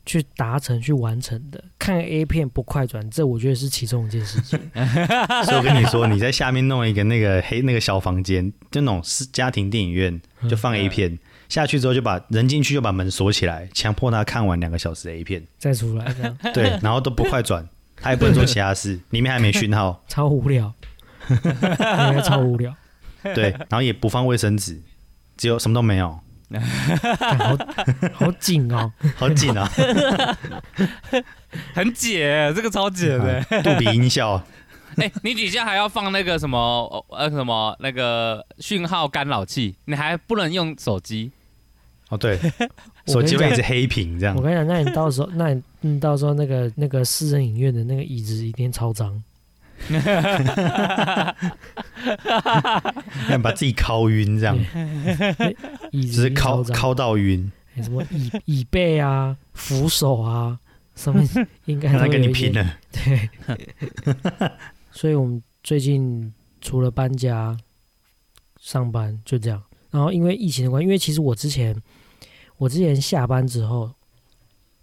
[0.04, 1.62] 去达成、去完成的。
[1.78, 4.58] 看 A 片不快转，这我觉得是其中一件事情。
[5.44, 11.18] 所以我跟你说，你在下面弄一个那个黑那个小房间，就那种是家庭电影院，就放 A 片。
[11.48, 17.64] 下去之后就把人进去就把门锁起来，强迫他看完两个小时的 A 片，再出来这样对，然后都不快转，
[18.00, 20.72] 他也不能做其他事，里面还没讯号， 超无聊，
[21.30, 22.74] 应该超无聊，
[23.22, 24.80] 对，然后也不放卫生纸，
[25.36, 26.20] 只有什么都没有，
[27.18, 27.56] 好
[28.14, 28.92] 好紧哦。
[29.16, 29.68] 好紧啊！
[31.74, 33.42] 很解，这个超解的。
[33.62, 34.42] 杜比音效，
[34.96, 41.32] 哎、你底下还要放那个什么呃什么那个讯号干扰器，你还不能用手机。
[42.08, 42.38] 哦对，
[43.06, 49.22] 手机会一直黑屏这样我，跟你讲，那你到时候， 那你嗯到时候那个那个私人影院的那个椅子一定超脏。
[53.30, 54.58] 要把自己敲晕这样，
[55.92, 60.58] 椅子敲敲到晕，哎什么椅椅背啊、扶手啊，
[60.94, 61.28] 上面
[61.66, 62.78] 应该让他跟你拼了。
[62.90, 63.28] 对，
[64.92, 67.54] 所以我们最近除了搬家、
[68.58, 69.62] 上班就这样。
[69.90, 71.76] 然后因为疫情的关系，因为其实我之前
[72.58, 73.90] 我之前下班之后，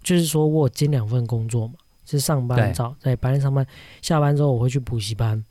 [0.02, 1.74] 就是说我有兼两份工作嘛，
[2.06, 3.66] 是上班早在白天上班，
[4.02, 5.44] 下班之后我会去补习班。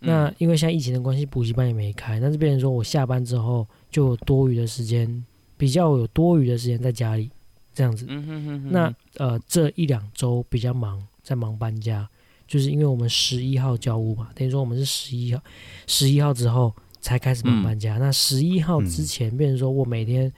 [0.00, 5.24] 那因为现在疫情的关系，补习班也没开，那就变成说我下班之后就有多余的时间，
[5.56, 7.30] 比较有多余的时间在家里
[7.72, 8.04] 这样子。
[8.08, 12.06] 嗯哼哼哼那呃，这一两周比较忙，在忙搬家，
[12.46, 15.42] 就是因为我们十一号交屋嘛，等于说我们是十一号，
[15.86, 17.96] 十一号之后才开始忙搬家。
[17.96, 20.30] 那十一号之前，变成说我每天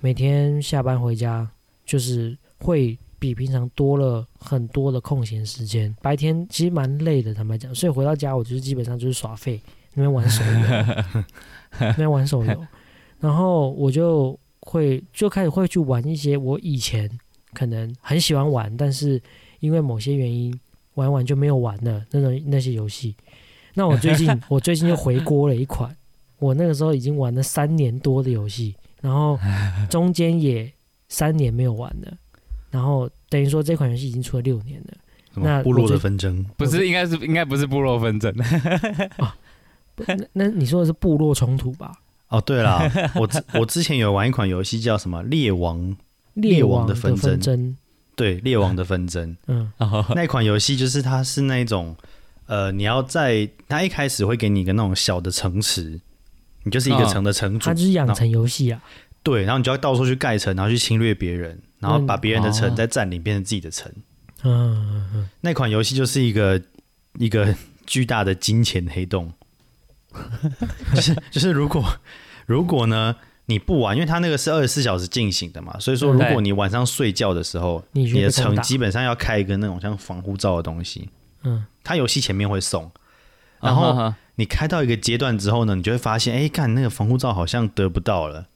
[0.00, 1.48] 每天下班回家，
[1.84, 5.94] 就是会比平常多了很多的空闲时间。
[6.00, 9.60] 白天其实蛮累的，坦白讲，所以回到家我就是基本上就是耍废，
[9.94, 11.24] 那边玩手游，
[11.80, 12.66] 那边玩手游，
[13.18, 17.10] 然后我就会就开始会去玩一些我以前
[17.52, 19.20] 可能很喜欢玩，但是
[19.58, 20.56] 因为某些原因
[20.94, 23.16] 玩完就没有玩了那种那些游戏。
[23.74, 25.92] 那我最近 我最近又回锅了一款，
[26.38, 29.38] 我那个时候已经玩了三年多的游戏，然后
[29.88, 30.72] 中间也
[31.08, 32.16] 三年没有玩了，
[32.70, 34.94] 然后等于说这款游戏已经出了六年了。
[35.34, 38.34] 那部落的纷争，不是，应该是应该不是部落纷争，
[39.18, 39.36] 啊
[40.06, 41.92] 那那你说的是部落冲突吧？
[42.28, 45.78] 哦，对啦，我之我之前有玩一款游戏叫什么《猎王》，
[46.34, 47.40] 猎王的的纷争。
[47.40, 47.76] 争，
[48.16, 49.72] 对，《猎王的纷争》嗯。
[50.14, 51.96] 那款游戏就是它是那种，
[52.46, 56.00] 呃，你要在它一开始会给你一个那种小的城池，
[56.68, 57.08] 你就是一个嗯。
[57.08, 58.80] 城的城主它，就是养成游戏啊。
[59.22, 62.74] 对，然后你就要到处去盖城，然后去侵略别人，然后把别人的城哦。
[62.76, 63.90] 再占领，变成自己的城。
[64.44, 66.62] 嗯那款游戏就是一个
[67.18, 67.52] 一个
[67.84, 69.32] 巨大的金钱黑洞，
[70.94, 71.84] 就是就是如果
[72.46, 81.10] 如果呢你不玩，因为它那个是二十四小时进行的嘛，所以说如果你晚上睡觉的时候，你的城基本上要开一个那种像防护罩的东西，
[81.42, 82.88] 嗯，它游戏前面会送，
[83.60, 88.46] 然后啊哈你开到一个阶段之后呢，你就会发现，哎，干那个防护罩好像得不到了。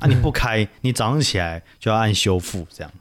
[0.00, 0.06] 啊！
[0.06, 2.92] 你不开， 你早上起来就要按修复，这样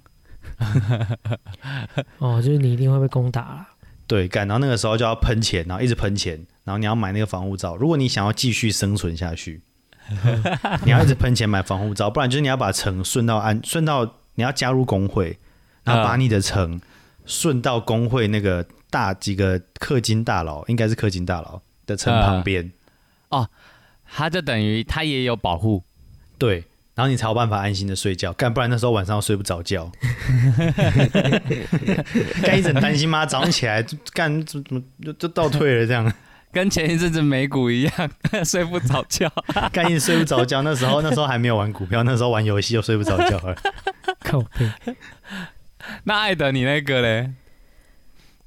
[2.17, 3.67] 哦，就是你一定会被攻打了。
[4.07, 4.47] 对干。
[4.47, 7.75] 然后那个时候就要喷钱，然后一直喷钱，然后你要买那个防护罩。
[7.75, 9.61] 如果你想要继续生存下去，
[10.85, 15.37] 你要一直喷钱买防护罩，不然就是你要把城顺到安顺到你要加入工会，
[15.83, 16.81] 然后把你的城
[17.25, 22.71] 顺到工会那个大几个氪金大佬，应该是氪金大佬的城旁边。
[23.29, 23.49] 哦
[24.09, 25.83] 他就等于他也有保护，
[26.37, 26.63] 对，
[26.95, 28.31] 然后你才有办法安心的睡觉。
[28.31, 29.91] 干不然那时候晚上睡不着觉，
[32.41, 36.09] 干一整担心妈早上起来干怎怎么就就倒退了这样，
[36.53, 37.91] 跟前一阵子美股一样，
[38.45, 39.29] 睡不着觉。
[39.73, 40.61] 干一直睡不着觉。
[40.61, 43.55] 那时候那时候还没有玩股票，那时候玩游戏又睡不着觉了。
[44.21, 44.95] 靠背。
[46.05, 47.33] 那艾德，你那个嘞？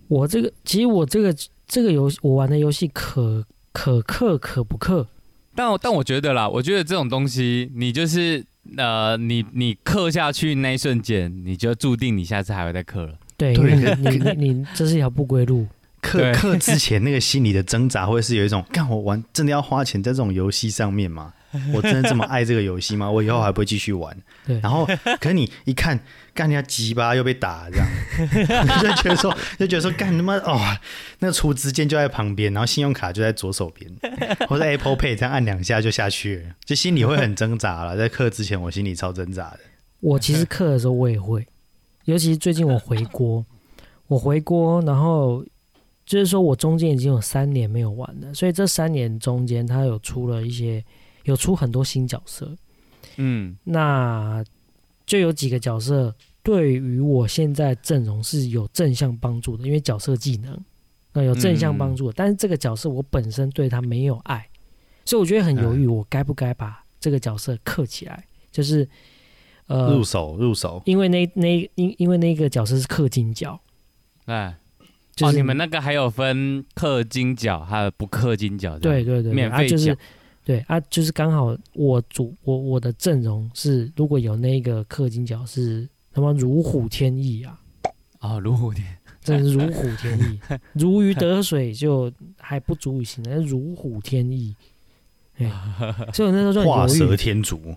[0.09, 1.35] 我这个其实我这个
[1.71, 5.07] 这个游戏我玩的游戏可可氪可不氪，
[5.55, 8.45] 但我但我觉得啦，我觉得这种东西，你就是
[8.77, 13.15] 呃，你你氪下去那一瞬间，你就注定你下次还会再氪了。
[13.37, 15.65] 对，对因为你你你这是一条不归路。
[16.03, 21.33] 氪氪之前那个心理的挣扎，会是有一种，干我玩真的要花钱在这种游戏上面吗？
[21.75, 23.11] 我真的这么爱这个游戏吗？
[23.11, 24.17] 我以后还不会继续玩？
[24.47, 24.87] 对然后，
[25.21, 25.99] 可是你一看，
[26.33, 30.61] 干人家鸡巴又被打，这样 就觉得说，就觉得说，干他妈哦，
[31.19, 33.91] 那个储值键就在旁边，然后信用卡就在左手边，
[34.49, 37.97] 或者 Apple Pay 这样按两下就下去了，就心里会很挣扎了。
[37.97, 39.61] 在课之前，我心里超挣扎的。
[40.01, 41.47] 我其实氪的时候我也会，
[42.05, 43.45] 尤其是最近我回国，
[44.07, 45.45] 我回国，然后
[46.07, 50.83] 就是说我中间已经有三年没有玩了，所以这三年中间它有出了一些，
[51.25, 52.57] 有出很多新角色，
[53.17, 54.45] 嗯，那
[55.07, 60.59] 就有几个角色对于我现在阵容是有正向帮助的，因为角色技能
[61.13, 62.13] 那有正向帮助的。
[62.17, 64.49] 但是这个角色我本身对他没有爱，
[65.05, 68.25] 所以我觉得很犹豫，我该不该把这个角色刻起来？
[68.53, 68.89] 就是
[69.67, 73.61] 呃入，手，入手，因为那那因因为那个角色是氪金角，
[74.25, 79.05] 哎，哦，就是你们那个还有分氪金角还有不氪金角，这样。
[79.05, 79.97] 对对对，免费啊就是奖
[80.51, 87.57] 对啊，就是刚好我主我我的阵容是如果有那个氪金角是他妈如虎添翼啊。
[88.19, 88.85] 哦，如虎添
[89.23, 90.41] 真是如虎添翼，
[90.75, 94.57] 如鱼得水就还不足以形容，如虎添翼。
[95.39, 95.49] 哎，
[96.13, 97.77] 所以我那时候就画蛇添足，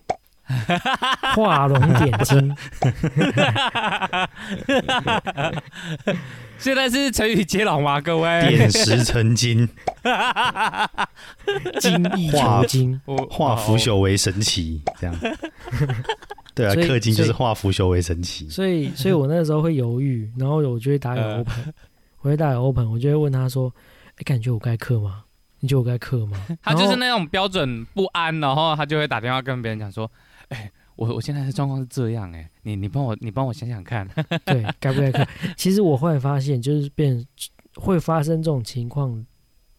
[1.35, 2.55] 画龙点睛。
[6.63, 7.99] 现在是成语接龙吗？
[7.99, 9.67] 各位，点石成金，
[11.81, 13.01] 精益画求精。
[13.29, 15.13] 化腐朽为神奇，这样。
[16.55, 18.47] 对啊，氪金就是化腐朽为神奇。
[18.47, 21.73] 所以，所以我那个时候会犹豫，然后我就会打给呃 open，
[22.21, 23.69] 我会打给 open，我就会问他说
[24.15, 25.25] ：“哎，感觉我该氪吗？
[25.59, 30.09] 你觉得我该氪吗？”他就是那种标准不安，然后他就会打电话跟别人讲说
[30.47, 34.07] ：“哎、我我现在的状况是这样、哎，你你帮我你帮我想想看。
[34.45, 35.27] 对，该不该看？
[35.57, 37.25] 其实我后来发现，就是变
[37.75, 39.25] 会发生这种情况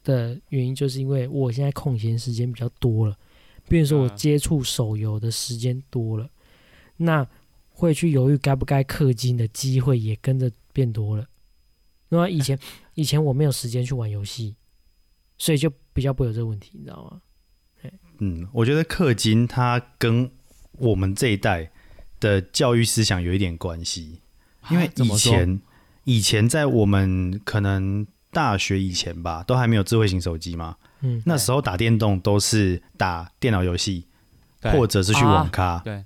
[0.03, 3.17] 的原因，就是因为我现在空闲时间比较多了，
[3.69, 6.29] 比如说我嗯接触手游的时间多了，
[6.97, 7.27] 那
[7.71, 11.27] 会去犹豫该不该氪金的机会也跟着变多了。
[12.09, 12.59] 那么以前
[12.95, 14.57] 以前我没有时间去玩游戏，
[15.39, 17.21] 所以就比较不会有这个问题，你知道吗？
[18.19, 20.31] 嗯，我觉得氪金它跟
[20.79, 21.71] 我们这一代
[22.21, 24.21] 的教育思想有一点关系，
[24.71, 25.61] 因为以前
[26.05, 34.07] 以前在我们可能大学以前吧，都还没有智慧型手机嘛，嗯，那时候打电动都是打电脑游戏，
[34.63, 35.79] 或者是去网咖。
[35.85, 36.05] 对。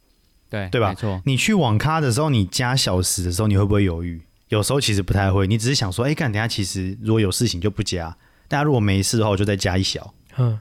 [0.51, 0.89] 对对吧？
[0.89, 4.19] 没错，你去网咖的时候，你加小时的时候，你会不会犹豫？
[4.49, 8.17] 有时候其实不太会，你只是想说，哎、看，等下其实如果有事情就不加，
[8.49, 10.15] 大家如果没事的话，我就再加一小。
[10.39, 10.59] 嗯，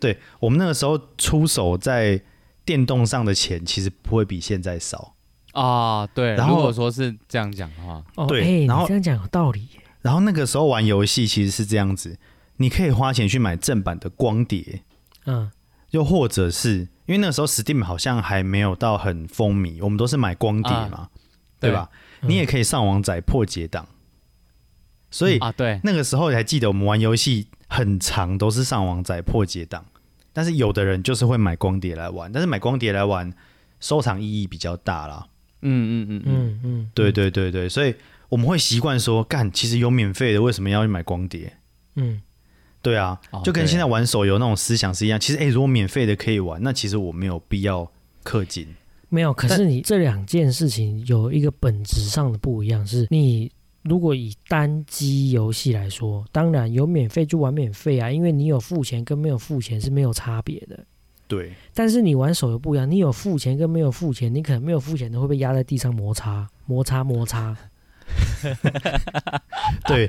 [0.00, 2.18] 对我们那个时候出手在
[2.68, 5.14] 电动上的钱，其实不会比现在少。
[5.52, 6.34] 啊，对。
[6.34, 9.66] 然后如果说是这样讲的话，哦，对然后这样讲有道理。
[10.02, 12.18] 然后那个时候玩游戏其实是这样子，
[12.58, 14.82] 你可以花钱去买正版的光碟，
[15.24, 15.50] 嗯，
[15.92, 21.08] 又或者是因为那个时候 Steam 好像还没有到很风靡，我们都是买光碟嘛，
[21.58, 21.88] 对吧？
[22.20, 23.86] 嗯你也可以上网载破解档，
[25.10, 29.86] 所以啊，对，那个时候还记得我们玩游戏很长都是上网载破解档，
[30.32, 33.32] 但是有的人就是会买光碟来玩，但是买光碟来玩
[33.80, 35.26] 收藏意义比较大啦。
[35.62, 37.94] 嗯嗯嗯嗯，嗯嗯，对对对对，所以
[38.28, 41.52] 我们会习惯说，干，其实有免费的，为什么要去买光碟？
[41.96, 42.22] 嗯，
[42.80, 45.18] 对啊，哦就跟现在玩手游那种思想是一样。
[45.18, 47.90] 其实，哎、如果免费的可以玩，那其实我没有必要
[48.24, 48.68] 氪金。
[49.08, 49.32] 没有。
[49.32, 53.50] 可是你这两件事情有一个本质上的不一样，是你
[53.88, 60.78] 如果以单机游戏来说，当然有免费就玩免费啊，因为你有付钱跟没有付钱是没有差别的。
[61.26, 67.56] 对，但是你玩手游不一样，你有付钱跟没有付钱，你可能没有付钱的会被压在地上摩擦摩擦摩擦。
[69.86, 70.08] 对，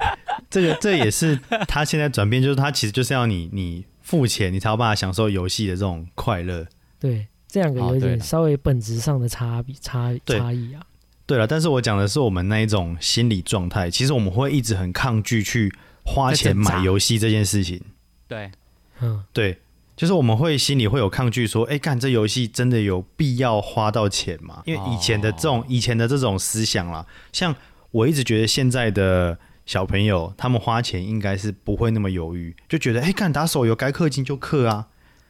[0.49, 6.65] 这个这也是他现在转变，就是他其实就是要你你付钱，你才有办法享受游戏的这种快乐。
[6.97, 10.81] 对，这两个有点稍微本质上的差别差差异啊。
[11.29, 15.71] 对了，但是我讲的是我们那一种心理状态，其实我们会一直很抗拒去
[16.03, 17.79] 花钱买游戏这件事情。
[18.27, 18.49] 对，
[18.99, 19.59] 嗯，对，
[19.95, 24.63] 就是我们会心里会有抗拒，说，哎，干这游戏真的有必要花到钱吗？
[24.65, 27.55] 因为以前的这种、以前的这种思想啦，像
[27.91, 34.87] 我一直觉得现在的小朋友，他们花钱应该是不会那么犹豫，就觉得，哎，干打手游该氪金就氪啊，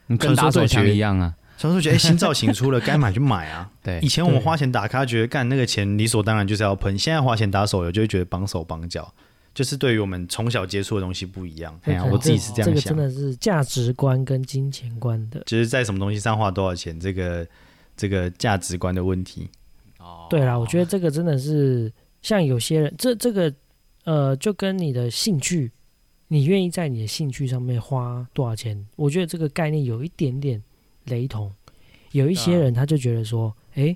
[0.08, 1.36] 你跟打手枪一样啊。
[1.60, 3.70] 所以说觉得，哎， 新造型出了，该买就买啊。
[3.84, 9.14] 对，以前我们花钱打卡，觉得干那个钱理所当然就是要喷，现在花钱打手游就会觉得绑手绑脚。
[9.53, 12.74] 就是对于我们从小接触的东西不一样， 哎呀，我自己是这样想。
[12.74, 17.45] 这个真的是价值观跟金钱观的，就是在什么东西上花多少钱，这个
[17.97, 19.49] 这个价值观的问题。
[19.97, 21.91] 哦，对啦，我觉得这个真的是
[22.22, 23.53] 像有些人，这这个
[24.05, 25.70] 呃，就跟你的兴趣，
[26.30, 30.64] 你愿意在你的兴趣上面花多少钱，我觉得这个概念有一点点
[31.10, 31.51] 雷同。
[32.12, 33.95] 有一些人他就觉得说，哎，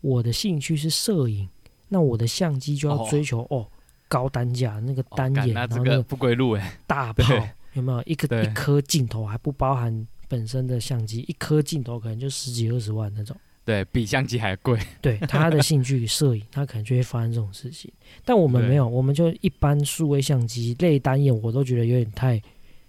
[0.00, 1.48] 我的兴趣是摄影，
[1.88, 3.66] 那我的相机就要追求哦。
[4.08, 7.32] 高单价那个单眼，然后那个不归路哎，大炮
[7.74, 14.76] 有没有一个一颗镜头还不包含本身的相机，一颗镜头可能就十几二十万那种，对比相机还贵。
[15.00, 17.88] 对他的兴趣摄影， 他可能就会发生这种事情。
[18.24, 22.42] 但我们没有，我们就一般数位相机类单眼，我都觉得有点太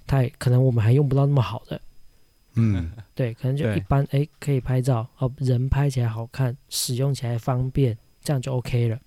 [0.08, 1.80] 太，可能我们还用不到那么好的。
[2.56, 9.00] 嗯， 对，可能就一般，哎，可以拍照哦，人拍起来好看，使用起来方便，这样就 OK 了。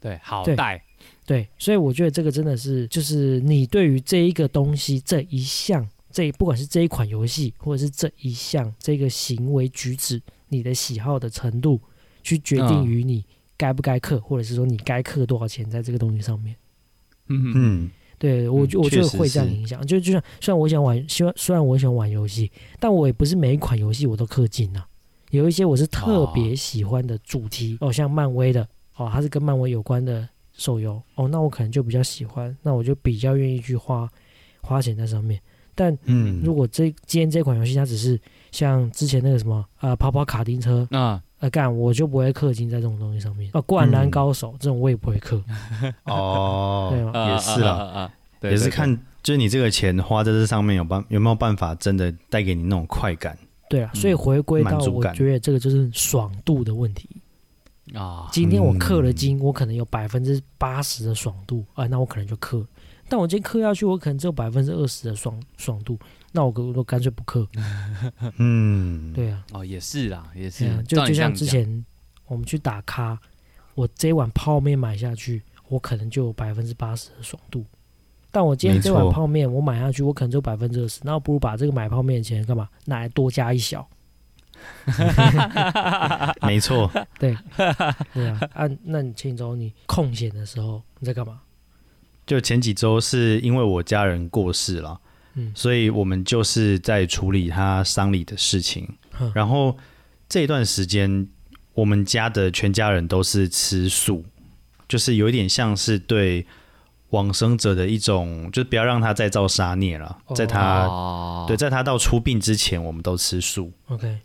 [0.00, 0.82] 对，好带。
[1.26, 11.80] 对，所以我觉得这个真的是，就是你对于这一个东西这一项，这不管是这一款游戏，或者是这一项这个行为举止，你的喜好的程度，
[12.22, 13.24] 去决定于你
[13.56, 16.54] 该不该氪，或者是说你该氪多少钱在这个东西上面。
[17.28, 17.90] 嗯嗯，
[18.28, 19.86] 对我我觉得会这样影响。
[19.86, 22.50] 就就像虽然我想玩，希望虽然我喜欢玩游戏，
[22.80, 24.86] 但我也不是每一款游戏我都氪金啊。
[25.30, 28.66] 有一些我是特别喜欢的主题哦，像漫威的
[28.96, 30.28] 哦，它是跟漫威有关的。
[30.56, 34.08] 手游哦，那我可能就比较喜欢，那我就比较愿意去花
[34.60, 35.40] 花钱在上面。
[35.74, 38.16] 但嗯，如果这今天这款游戏它只是
[38.52, 43.60] 像之前那个什么呃跑跑卡丁车啊呃干，我就不会氪金在这种东西上面啊。
[43.66, 45.42] 灌篮高手这种我也不会氪。
[46.04, 53.36] 哦， 对也是啊，也是看就是你这个钱花在这上面有办有没有办法真的带给你那种快感？
[53.68, 57.08] 对啊，所以回归到我觉得这个就是爽度的问题。
[57.94, 62.64] 啊，今天我氪了金，我可能有百分之八十的爽度啊，那我可能就氪。
[63.06, 65.98] 但我今天氪下去，我可能只有百分之二十的爽爽度，
[66.36, 67.46] 那我我都干脆不氪。
[68.38, 71.84] 嗯，对啊，哦，也是啦，也是，就就像之前
[72.26, 73.16] 我们去打卡，
[73.76, 77.64] 我这碗泡面买下去，我可能就有百分之八十的爽度。
[78.32, 83.88] 但我今天这碗泡面我买下去，我可能只有百分之二十，那我不如把这个买泡面的钱干嘛，拿来多加一小。
[86.42, 87.36] 没错，对，
[88.12, 91.40] 对啊，啊，那你前几周你空闲的时候你在干嘛？
[92.26, 94.98] 就前几周是因为我家人过世了，
[95.34, 98.88] 嗯，所以我们就是在处理他丧礼的事情。
[99.34, 99.76] 然后
[100.28, 101.28] 这一段时间，
[101.74, 104.24] 我们家的全家人都是吃素，
[104.88, 106.46] 就是有一点像是对
[107.10, 110.18] 往生者的一种，就是不要让他再造杀孽了。
[110.34, 113.72] 在他对，在他到出殡之前，我们都吃素。
[113.88, 114.18] OK。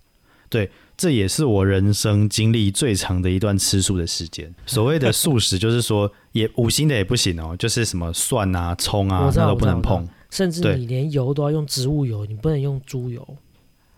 [0.49, 4.51] 对，这也是我人生经历最长的一段吃素的时间。
[4.65, 10.09] 所谓的素食，就是说也五星的也不行哦，就是什么蒜啊、葱啊，那都不能碰。
[10.29, 13.27] 甚至你连油都要用植物油，你不能用猪油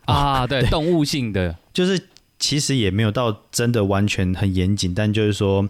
[0.04, 0.46] 啊。
[0.46, 2.08] 对，动物性的，就是
[2.38, 5.68] 其实也没有到真的完全很严谨，但就是说，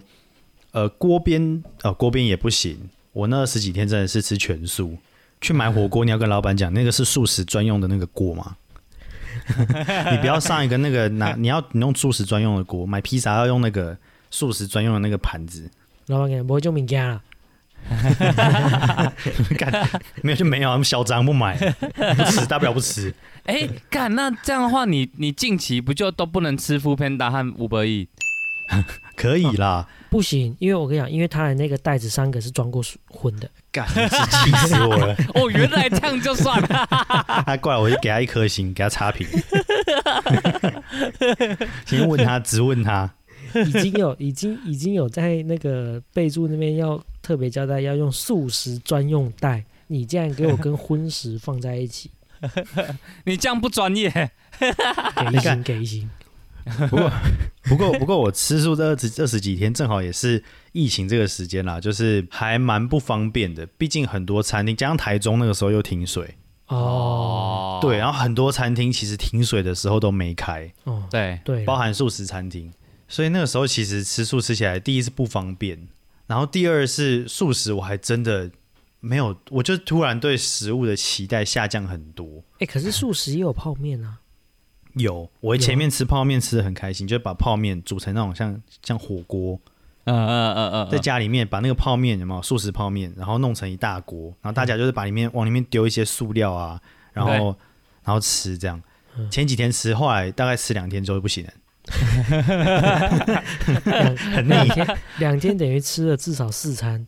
[0.71, 2.77] 呃，锅边呃锅边也不行。
[3.11, 4.97] 我那十几天真的是吃全素，
[5.39, 8.55] 去买火锅，你要跟老板讲那个是素食专用的那个锅吗？
[10.11, 13.97] 你不要上一个那个拿，你要你用素食专用的锅，买披萨要用那个
[14.31, 15.69] 素食专用的那个盘子。
[16.07, 17.21] 老板讲不会就物件了，
[19.57, 19.89] 干
[20.21, 23.13] 没有就没有，他们嚣张不买，不吃大不了不吃。
[23.45, 28.07] 哎，干那这样的话，你你近期不就都不能吃福片达和五百亿？
[29.15, 35.15] 可以啦，不行，因为我跟你讲，因为他的那个袋子三个是装过荤的，干，气死我了。
[35.35, 36.67] 哦，原来这样就算了。
[37.45, 39.27] 他过来，我就给他一颗星，给他差评。
[41.85, 43.13] 先问他，直问他，
[43.53, 49.63] 已经有，已经，已经有在那个备注那边要特别交代，要用素食专用袋。
[49.87, 52.11] 你竟然给我跟荤食放在一起，
[53.25, 54.31] 你这样不专业。
[54.59, 56.09] 给星，给星。
[56.89, 57.11] 不过，
[57.63, 63.65] 不过，不过，我吃素这二十二十几天，正好也是疫情这个时间啦，就是还蛮不方便的。
[63.77, 66.35] 毕竟很多餐厅，加上台中那个时候又停水
[66.67, 72.71] 哦，对，然后很多餐厅其实停水的时候都没开哦，对对，包含素食餐厅，
[73.09, 75.87] 所以那个时候其实吃素吃起来，第一是不方便，
[76.27, 78.49] 然后第二是素食我还真的
[78.99, 82.43] 没有，我就突然对食物的期待下降很多。
[82.59, 84.19] 哎，可是素食也有泡面啊。
[84.95, 89.59] 有，我前面吃泡面吃的很开心，就把泡面煮成那种像像火锅，
[90.05, 96.79] 嗯嗯嗯嗯，在家里面把那个泡面有没有素食泡面，然后弄成一大锅，然后大家就是把里面往里面丢一些塑料啊，
[97.11, 97.55] 然后
[98.03, 98.77] 然后吃这样。
[99.17, 101.62] 嗯前几天吃，后来大概吃两天之后就不行了，两
[104.35, 104.53] 很腻，
[105.19, 107.05] 两天等于吃了至少四餐。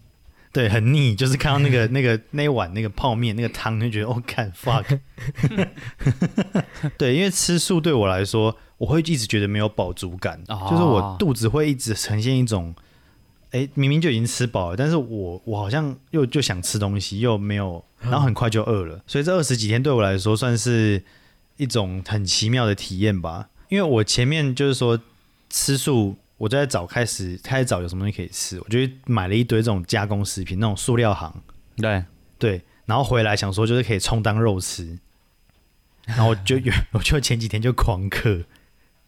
[0.51, 4.99] 对，很腻，就是看到那个 那个那一碗那个泡面那个汤，就觉得哦，看 fuck。
[6.97, 12.73] 对，因为吃素对我来说，我会一直觉得没有饱足感，哦就是我肚子会一直呈现一种，
[13.51, 21.03] 哎，明明就已经吃饱了，但是我我好像又就想吃东西，又没有，然后很快就饿了，所以这二十几天对我来说算是
[21.57, 23.49] 一种很奇妙的体验吧。
[23.70, 24.99] 因为我前面就是说
[25.49, 31.34] 吃素，我就在找开始开始找有什么东西可以吃，我就买了一堆这种加工食品，那种塑料行，
[31.78, 32.03] 对，
[32.38, 34.97] 对，然后回来想说就是可以充当肉吃，
[36.05, 38.43] 然后我就有我就前几天就狂嗑，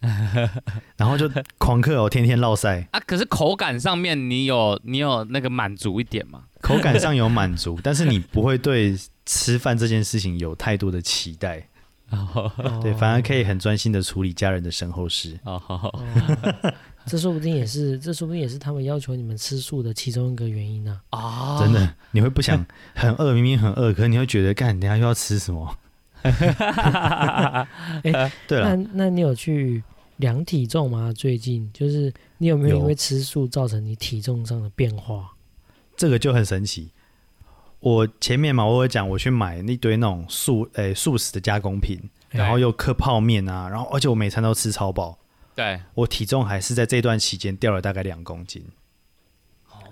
[0.98, 6.44] 然后就狂嗑哦，天天落塞，啊，可是口感上面你有你有那个满足一点吗？
[6.62, 11.68] 口感上有满足，但是你不会对吃饭这件事情有太多的期待，
[12.10, 12.52] 哦
[12.82, 15.38] 对，反而可以很专心的处理家人的身后事。
[15.44, 16.04] 哦，哦，
[17.06, 25.78] 这说不定也是，这说不定也是他们要求你们吃素的其中一个原因呢、啊真的，你会不想很饿，明明很饿，可是你会觉得，干，等下又要吃什么？
[26.24, 27.66] 哎
[28.48, 29.84] 对了，那那你有去
[30.18, 31.14] 量体重吗？
[31.14, 35.30] 最近就是你有没有有因为吃素造成你体重上的变化？
[35.96, 36.90] 这个就很神奇。
[37.80, 42.00] 我前面嘛，我有讲我去买一堆那种素诶、素食的加工品，
[42.30, 45.18] 然后又嗑泡面啊，然后而且我每餐都吃超饱，
[45.56, 48.66] 对，我体重还是在这段期间掉了大概两公斤。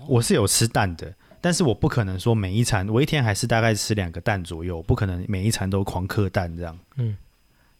[0.08, 6.78] 我是有吃蛋的，但是我不可能说每一餐，我一天还是大概吃两个蛋左右，不可能每一餐都狂嗑蛋这样。
[6.96, 7.16] 嗯，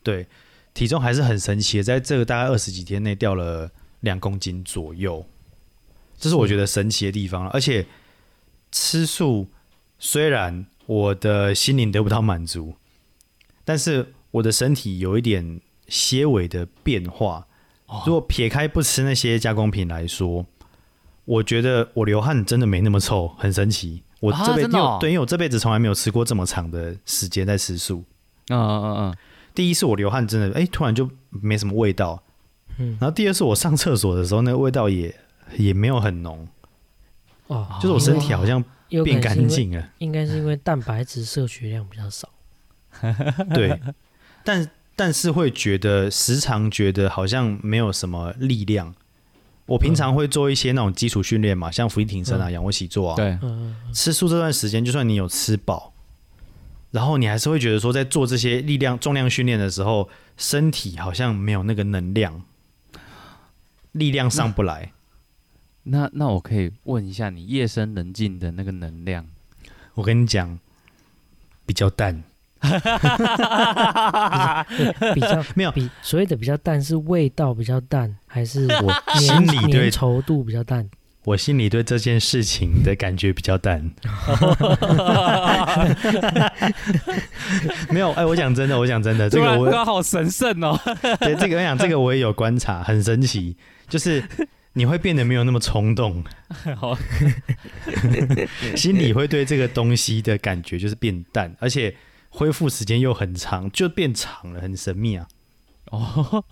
[0.03, 0.27] 对，
[0.75, 5.25] 体重还是很神奇的，在这个大概二十几天内掉了两公斤左右，
[6.19, 7.51] 这是我觉得神奇的地方了。
[7.51, 7.87] 而且
[8.73, 9.47] 吃素
[9.99, 12.75] 虽然我的心灵得不到满足，
[13.65, 17.47] 但是我的身体有一点些微的变化。
[18.05, 20.45] 如果撇开不吃那些加工品来说，
[21.25, 24.03] 我觉得我流汗真的没那么臭，很神奇。
[24.21, 24.71] 我啊这辈子、
[25.01, 28.03] 对，因为我这辈子从来没有吃过这么长的时间在吃素。
[28.49, 29.17] 嗯嗯嗯
[29.55, 32.23] 第一是我流汗真的，哎、突然就没什么味道。
[32.79, 35.15] 嗯然后第二是我上厕所的时候，那个味道也
[35.57, 36.47] 也没有很浓，
[37.47, 39.89] 哦，就是我身体好像有变干净了。
[39.99, 42.29] 应该是因为蛋白质摄取量比较少。
[43.55, 43.81] 对，
[44.45, 48.95] 但但是会觉得时常觉得好像没有什么力量。
[49.67, 53.17] 我平常会做一些那种基础训练嘛，像俯卧撑啊、嗯仰卧起坐啊。
[53.17, 55.93] 对，嗯，吃素这段时间，就算你有吃饱，
[56.93, 62.43] 然后你还是会觉得说，在做这些力量重量训练的时候，身体好像没有那个能量，
[63.91, 64.93] 力量上不来。
[65.89, 69.25] 那那我可以问一下，你夜深人静的那个能量，
[69.95, 70.59] 我跟你讲，
[71.65, 72.25] 比较淡，
[75.15, 80.89] 比较没有比所谓的比较淡是味道比较淡，还是我心里对粘稠度比较淡？
[81.25, 83.83] 我心里对这件事情的感觉比较淡。
[87.91, 90.79] 没有，哎，我讲真的，我讲真的，这个我好神圣哦。
[91.21, 93.57] 对这个我讲这个我也有观察，很神奇，
[93.89, 94.23] 就是
[94.77, 96.23] 你会变得没有那么冲动，
[96.77, 96.95] 好，
[98.77, 101.97] 心里会对这个东西的感觉就是变淡，而且
[102.29, 105.27] 恢复时间又很长，就变长了，很神秘啊。
[105.91, 106.45] 哦，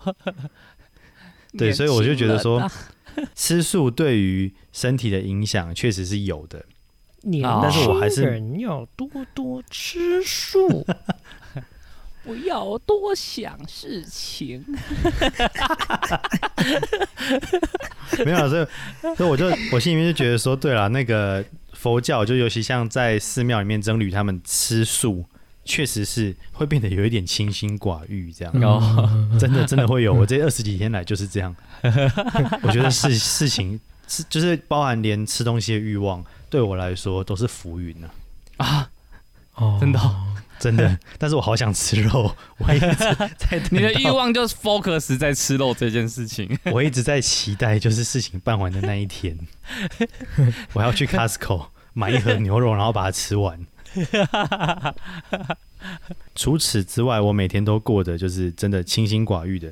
[1.55, 2.67] 对，所以我就觉得说
[3.35, 6.65] 吃素对于身体的影响确实是有的。
[7.21, 10.83] 年但是我还是轻人要多多吃素。
[12.25, 14.65] 不要多想事情。
[18.25, 18.65] 没有啊，所以
[19.15, 25.25] 所以我就我心里面就觉得说，对了，那个佛教就尤其像在寺庙里面僧侣他们吃素，
[25.63, 29.09] 确实是会变得有一点清心寡欲，这样、哦
[29.39, 30.13] 真的真的会有。
[30.15, 31.55] 我这二十几天来就是这样，
[32.63, 38.09] 我觉得事事情是就是包含连吃东西的欲望，对我来说都是浮云呢、
[38.57, 38.89] 啊，
[39.55, 39.77] 哦。
[39.79, 40.33] 真的哦
[40.65, 40.97] 真的。
[41.19, 46.57] 但是我好想吃肉， 我一直在你的欲望就是 focus 在吃肉这件事情。
[46.73, 49.37] 我一直在期待，就是事情办完的那一天，
[50.73, 53.59] 我要去 Costco 买一盒牛肉，然后把它吃完。
[56.33, 59.71] 除此之外，我每天都过得就是真的清心寡欲的。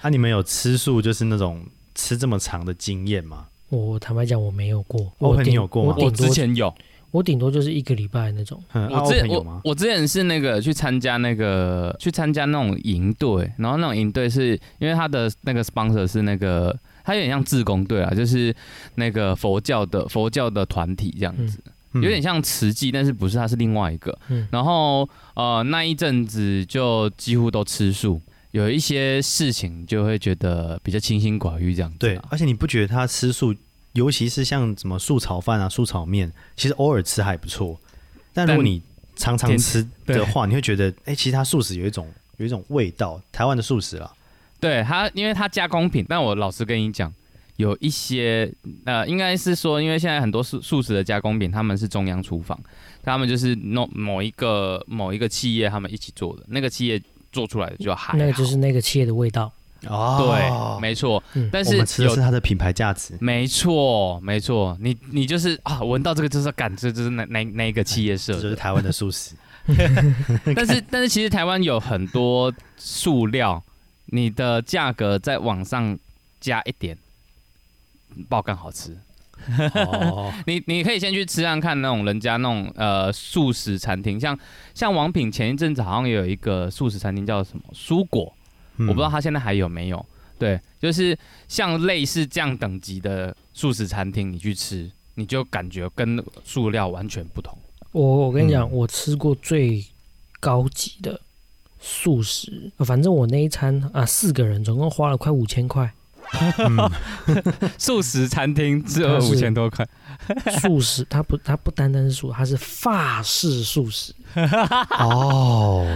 [0.00, 1.66] 啊，你们有吃素就是那种
[1.96, 3.48] 吃这么长的经验吗？
[3.70, 5.12] 我坦白讲，我没有过。
[5.18, 6.72] 我我顶很有过吗我我之前有，
[7.10, 8.62] 我顶多就是一个礼拜那种。
[8.72, 9.60] 我之前我？
[9.64, 18.54] 我之前是那个去参加那个去参加那种营队，然后那种营队是因为他的那个 sponsor 是那个，他有点像志工队啊，就是
[18.96, 21.58] 那个佛教的佛教的团体这样子，
[21.94, 24.16] 嗯有点像慈济，但是不是，它是另外一个。
[24.28, 33.54] 嗯然后呃那一阵子就几乎都吃素，有一些事情就会觉得比较清心寡欲这样子、而且你不觉得他吃素，
[33.92, 37.78] 尤其是像什么素炒饭啊、素炒面，其实偶尔吃还不错。
[38.32, 38.80] 但如果你
[39.16, 44.12] 常常吃的话，你会觉得，哎、其实它素食有一种有一种味道，台湾的素食啊。
[44.60, 47.12] 对它，因为它加工品，但我老实跟你讲，
[47.56, 48.52] 有一些
[48.84, 52.58] 呃，应该是说，因为现在很多素素食的加工品，他们是中央厨房，
[53.02, 57.00] 他们就是弄某一个某一个企业他们一起做的，那个企业
[57.32, 59.52] 做出来的就还好那个就是那个企业的味道。
[59.86, 61.22] 哦对，没错。
[61.34, 63.16] 嗯但是吃的有是它的品牌价值。
[63.20, 68.40] 没错，没错，你你就是啊，闻到这个就是感，这就是那那那一个企业这设。
[68.40, 69.34] 就是台湾的素食。
[70.56, 73.62] 但是但是其实台湾有很多塑料，
[74.06, 75.96] 你的价格在往上
[76.40, 76.96] 加一点，
[78.28, 78.96] 爆更好吃。
[79.74, 84.36] 哦， 你你可以先去吃看看那种人家那种呃素食餐厅，像
[84.74, 88.32] 像王品前一阵子好像也有一个素食餐厅叫什么蔬果，
[88.78, 90.04] 我我不知道他现在还有没有。
[90.38, 91.18] 对，就是
[91.48, 97.58] 像类似这样等级的素食餐厅，你去吃，你就感觉跟塑料完全不同。
[97.90, 99.84] 我我跟你讲，嗯我吃过最
[100.38, 101.20] 高级的
[101.80, 105.92] 素食，呃反正我那一餐啊，四个人总共花了快五千块。
[106.58, 106.90] 嗯
[107.78, 109.86] 素食餐厅只有五千多块，
[110.60, 114.14] 素食，它不，它不单单是素，它是法式素食，
[114.98, 115.86] 哦，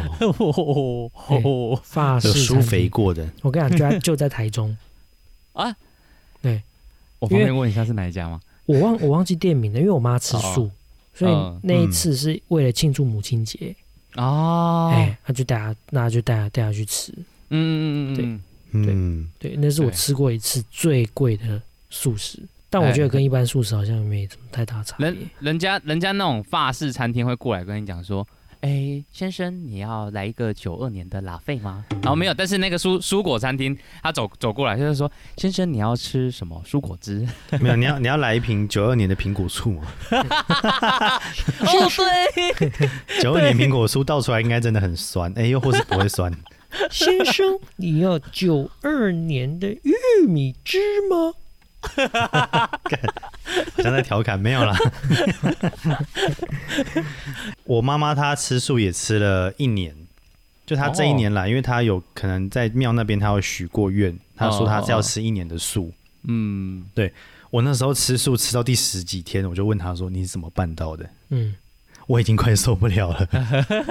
[1.83, 2.61] 法式有舒。
[2.61, 4.76] 肥过的，我跟你讲，就在就在台中。
[5.53, 5.74] 啊。
[6.41, 6.61] 对，
[7.18, 8.41] 我方便问一下是哪一家吗？
[8.66, 10.70] 我忘我忘记店名了，因为我妈吃素，
[11.14, 13.74] 所以嗯那一次是为了庆祝母亲节，
[14.16, 17.12] 哦，哎、她就带她，那就带她带她去吃。
[17.51, 18.43] 嗯嗯嗯嗯，
[18.73, 21.61] 嗯，对，那是我吃过一次最贵的
[21.91, 22.39] 素食，
[22.70, 25.18] 但我觉得跟一般素食好像没什么太大差别人。
[25.41, 28.27] 人家人家那种法式餐厅会过来跟你讲说，
[28.61, 31.85] 哎、先生，你要来一个九二年的拉菲吗？
[32.01, 37.27] 然后没有，但是那个蔬蔬果餐厅，他走走过来就是说，先生，你要吃什么蔬果汁？
[37.61, 39.87] 没有，你要你要来一瓶九二年的苹果醋吗？
[41.61, 42.81] 哦，对，
[43.20, 46.33] 九二年苹果醋倒出来应该真的很酸，哎、又或是不会酸。
[46.91, 50.79] 先生，你要九二年的玉米汁
[51.11, 51.35] 吗？
[53.75, 54.77] 好像在调侃，没有啦。
[57.64, 59.95] 我妈妈她吃素也吃了一年，
[60.64, 65.93] 就她这一年来，因为她有可能在庙那边她有许过愿，她说她是要吃一年的素。
[66.29, 67.12] 嗯，对
[67.51, 71.57] 我那时候吃素吃到第十几天，我就问她说：“你是怎么办到的嗯，？”
[72.07, 73.29] 我已经快受不了了。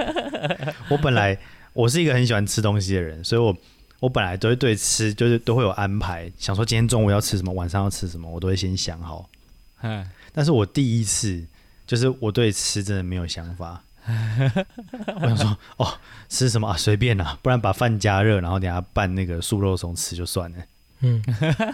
[0.88, 1.38] 我本来
[1.72, 3.56] 我是一个很喜欢吃东西的人，所以我
[4.00, 9.28] 我本来都会对吃就是都会有安排，想说今天中午要吃什么，晚上要吃什么，我都会先想好。
[9.80, 11.44] 哎但是我第一次
[11.86, 15.94] 就是我对吃真的没有想法， 我想说哦
[16.28, 20.58] 吃什么啊随便啊，不然把饭加热，然后等下拌那个素肉松吃就算了。
[21.04, 21.20] 嗯，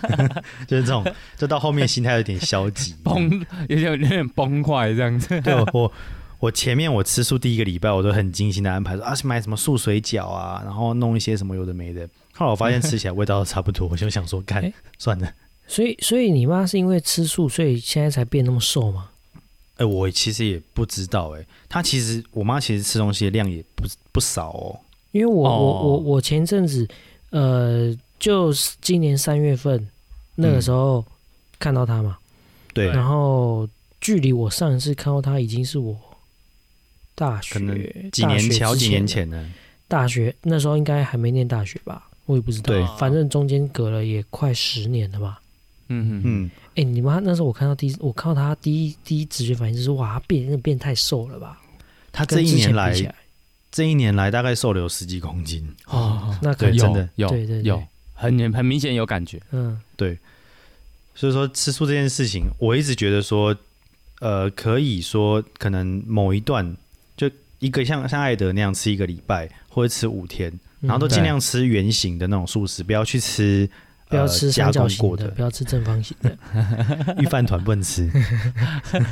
[0.66, 1.04] 就是这种，
[1.36, 2.94] 就到后面心态有点消极。
[3.04, 3.30] 崩，
[3.68, 5.38] 有点有点崩坏这样子。
[5.42, 5.92] 对我
[6.40, 12.08] 我我前面我吃素第一个礼拜，我都很精心的安排说啊买什么素水饺啊，然后弄一些什么有的没的。
[12.34, 15.32] 后来我发现吃起来味道都差不多，我就想说干哎算了。
[15.66, 19.10] 所以所以你妈是因为吃素，所以现在才变那么瘦吗？
[19.76, 24.80] 哎、我其实也不知道哎、她其实我妈其实吃东西的量也不不少哦。
[25.12, 26.88] 因为我、我哦我我前阵子，
[27.30, 29.88] 呃，就是今年三月份
[30.36, 31.04] 那个时候
[31.58, 32.16] 看到她嘛，
[32.72, 33.68] 对，然后
[34.00, 35.96] 距离我上一次看到她已经是我
[37.18, 37.76] 大学可能
[38.12, 39.52] 几年前，好几年，前呢。
[39.88, 42.86] 大学那时候应该还没念大学吧，我也不知道，对。
[42.96, 45.40] 反正中间隔了也快十年了吧。
[45.88, 51.60] 嗯嗯嗯，哎、你妈那时候我看到第一，我看到她第一第一直觉反应就是哇，她变那变太瘦了吧？
[52.12, 53.14] 她这跟之一年来比起来，
[53.72, 55.66] 这一年来大概瘦了有十几公斤。
[55.86, 56.76] 哦，那可能。
[56.76, 57.08] 真的。
[57.16, 57.68] 有对对对。
[57.68, 57.82] 有，
[58.14, 59.40] 很很明显有感觉。
[59.50, 59.80] 嗯。
[59.96, 60.16] 对。
[61.14, 63.56] 所以说吃素这件事情，我一直觉得说，
[64.20, 66.76] 呃，可以说可能某一段就
[67.58, 73.68] 一个像像艾德那样吃一个礼拜，或者吃五天，然后都嗯尽量吃圆形的那种素食，不要去吃。
[74.10, 76.34] 不要吃三角形的，不要吃正方形的。
[77.20, 78.10] 御饭团不能吃，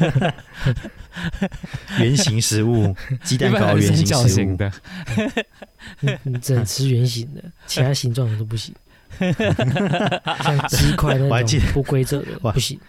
[2.01, 4.73] 圆形食物，鸡蛋糕圆形食物，形的，
[6.01, 8.75] 你你只能吃圆形的，其他形状的都不行。
[10.43, 12.81] 像鸡块那种不规则的不行。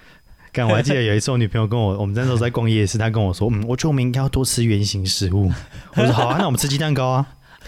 [0.52, 5.52] 干，我还记得有一次我女朋友跟我， 我们那时候在逛夜市，她跟我说，嗯，我觉得我们应该要多吃圆形食物。
[5.96, 7.26] 我说好啊，那我们吃鸡蛋糕啊。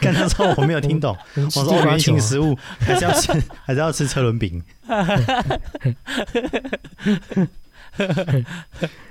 [0.00, 3.30] 干那时候我没有听懂，我说哦圆形食物还是要吃，
[3.66, 4.62] 还是要吃车轮饼。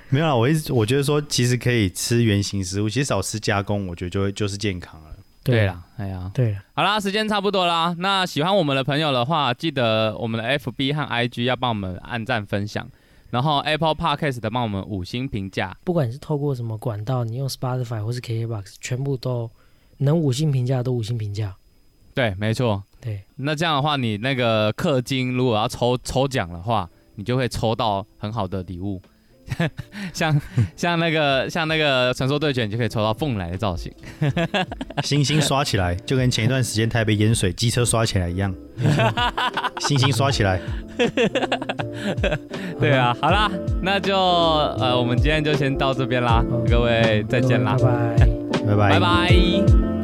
[0.10, 5.11] 没有啦，我一直我觉得说，其实可以吃圆形食物，其实少吃加工，我觉得就会就是健康了。
[5.44, 7.96] 对了，啦，哎呀，对了，好啦，时间差不多啦。
[7.98, 12.88] 那喜欢我们的朋友的话，记得我们的 FB 和 IG 要帮我们按赞分享，
[13.32, 15.76] 然后 Apple Podcast 的帮我们五星评价。
[15.84, 19.50] 不管你是透过什么管道，你用 Spotify 或是 KKBox，全部都
[19.98, 21.56] 能五星评价都五星评价。
[22.14, 22.84] 对，没错。
[23.00, 29.02] 对，那这样的话，你那个氪金如果要抽抽奖的话，你就会抽到很好的礼物，
[30.14, 30.42] 像
[30.76, 33.92] 像那个像那个传说对决，你就可以抽到凤来的造型。
[35.04, 38.54] 星星刷起来，就跟前一段时间台北淹水，机车刷起来一样。
[39.82, 40.60] 星星刷起来，
[42.80, 48.28] 对啊，好啦，那就呃，我们今天就先到这边啦，各位再见啦拜，拜。
[48.66, 50.01] 拜拜拜拜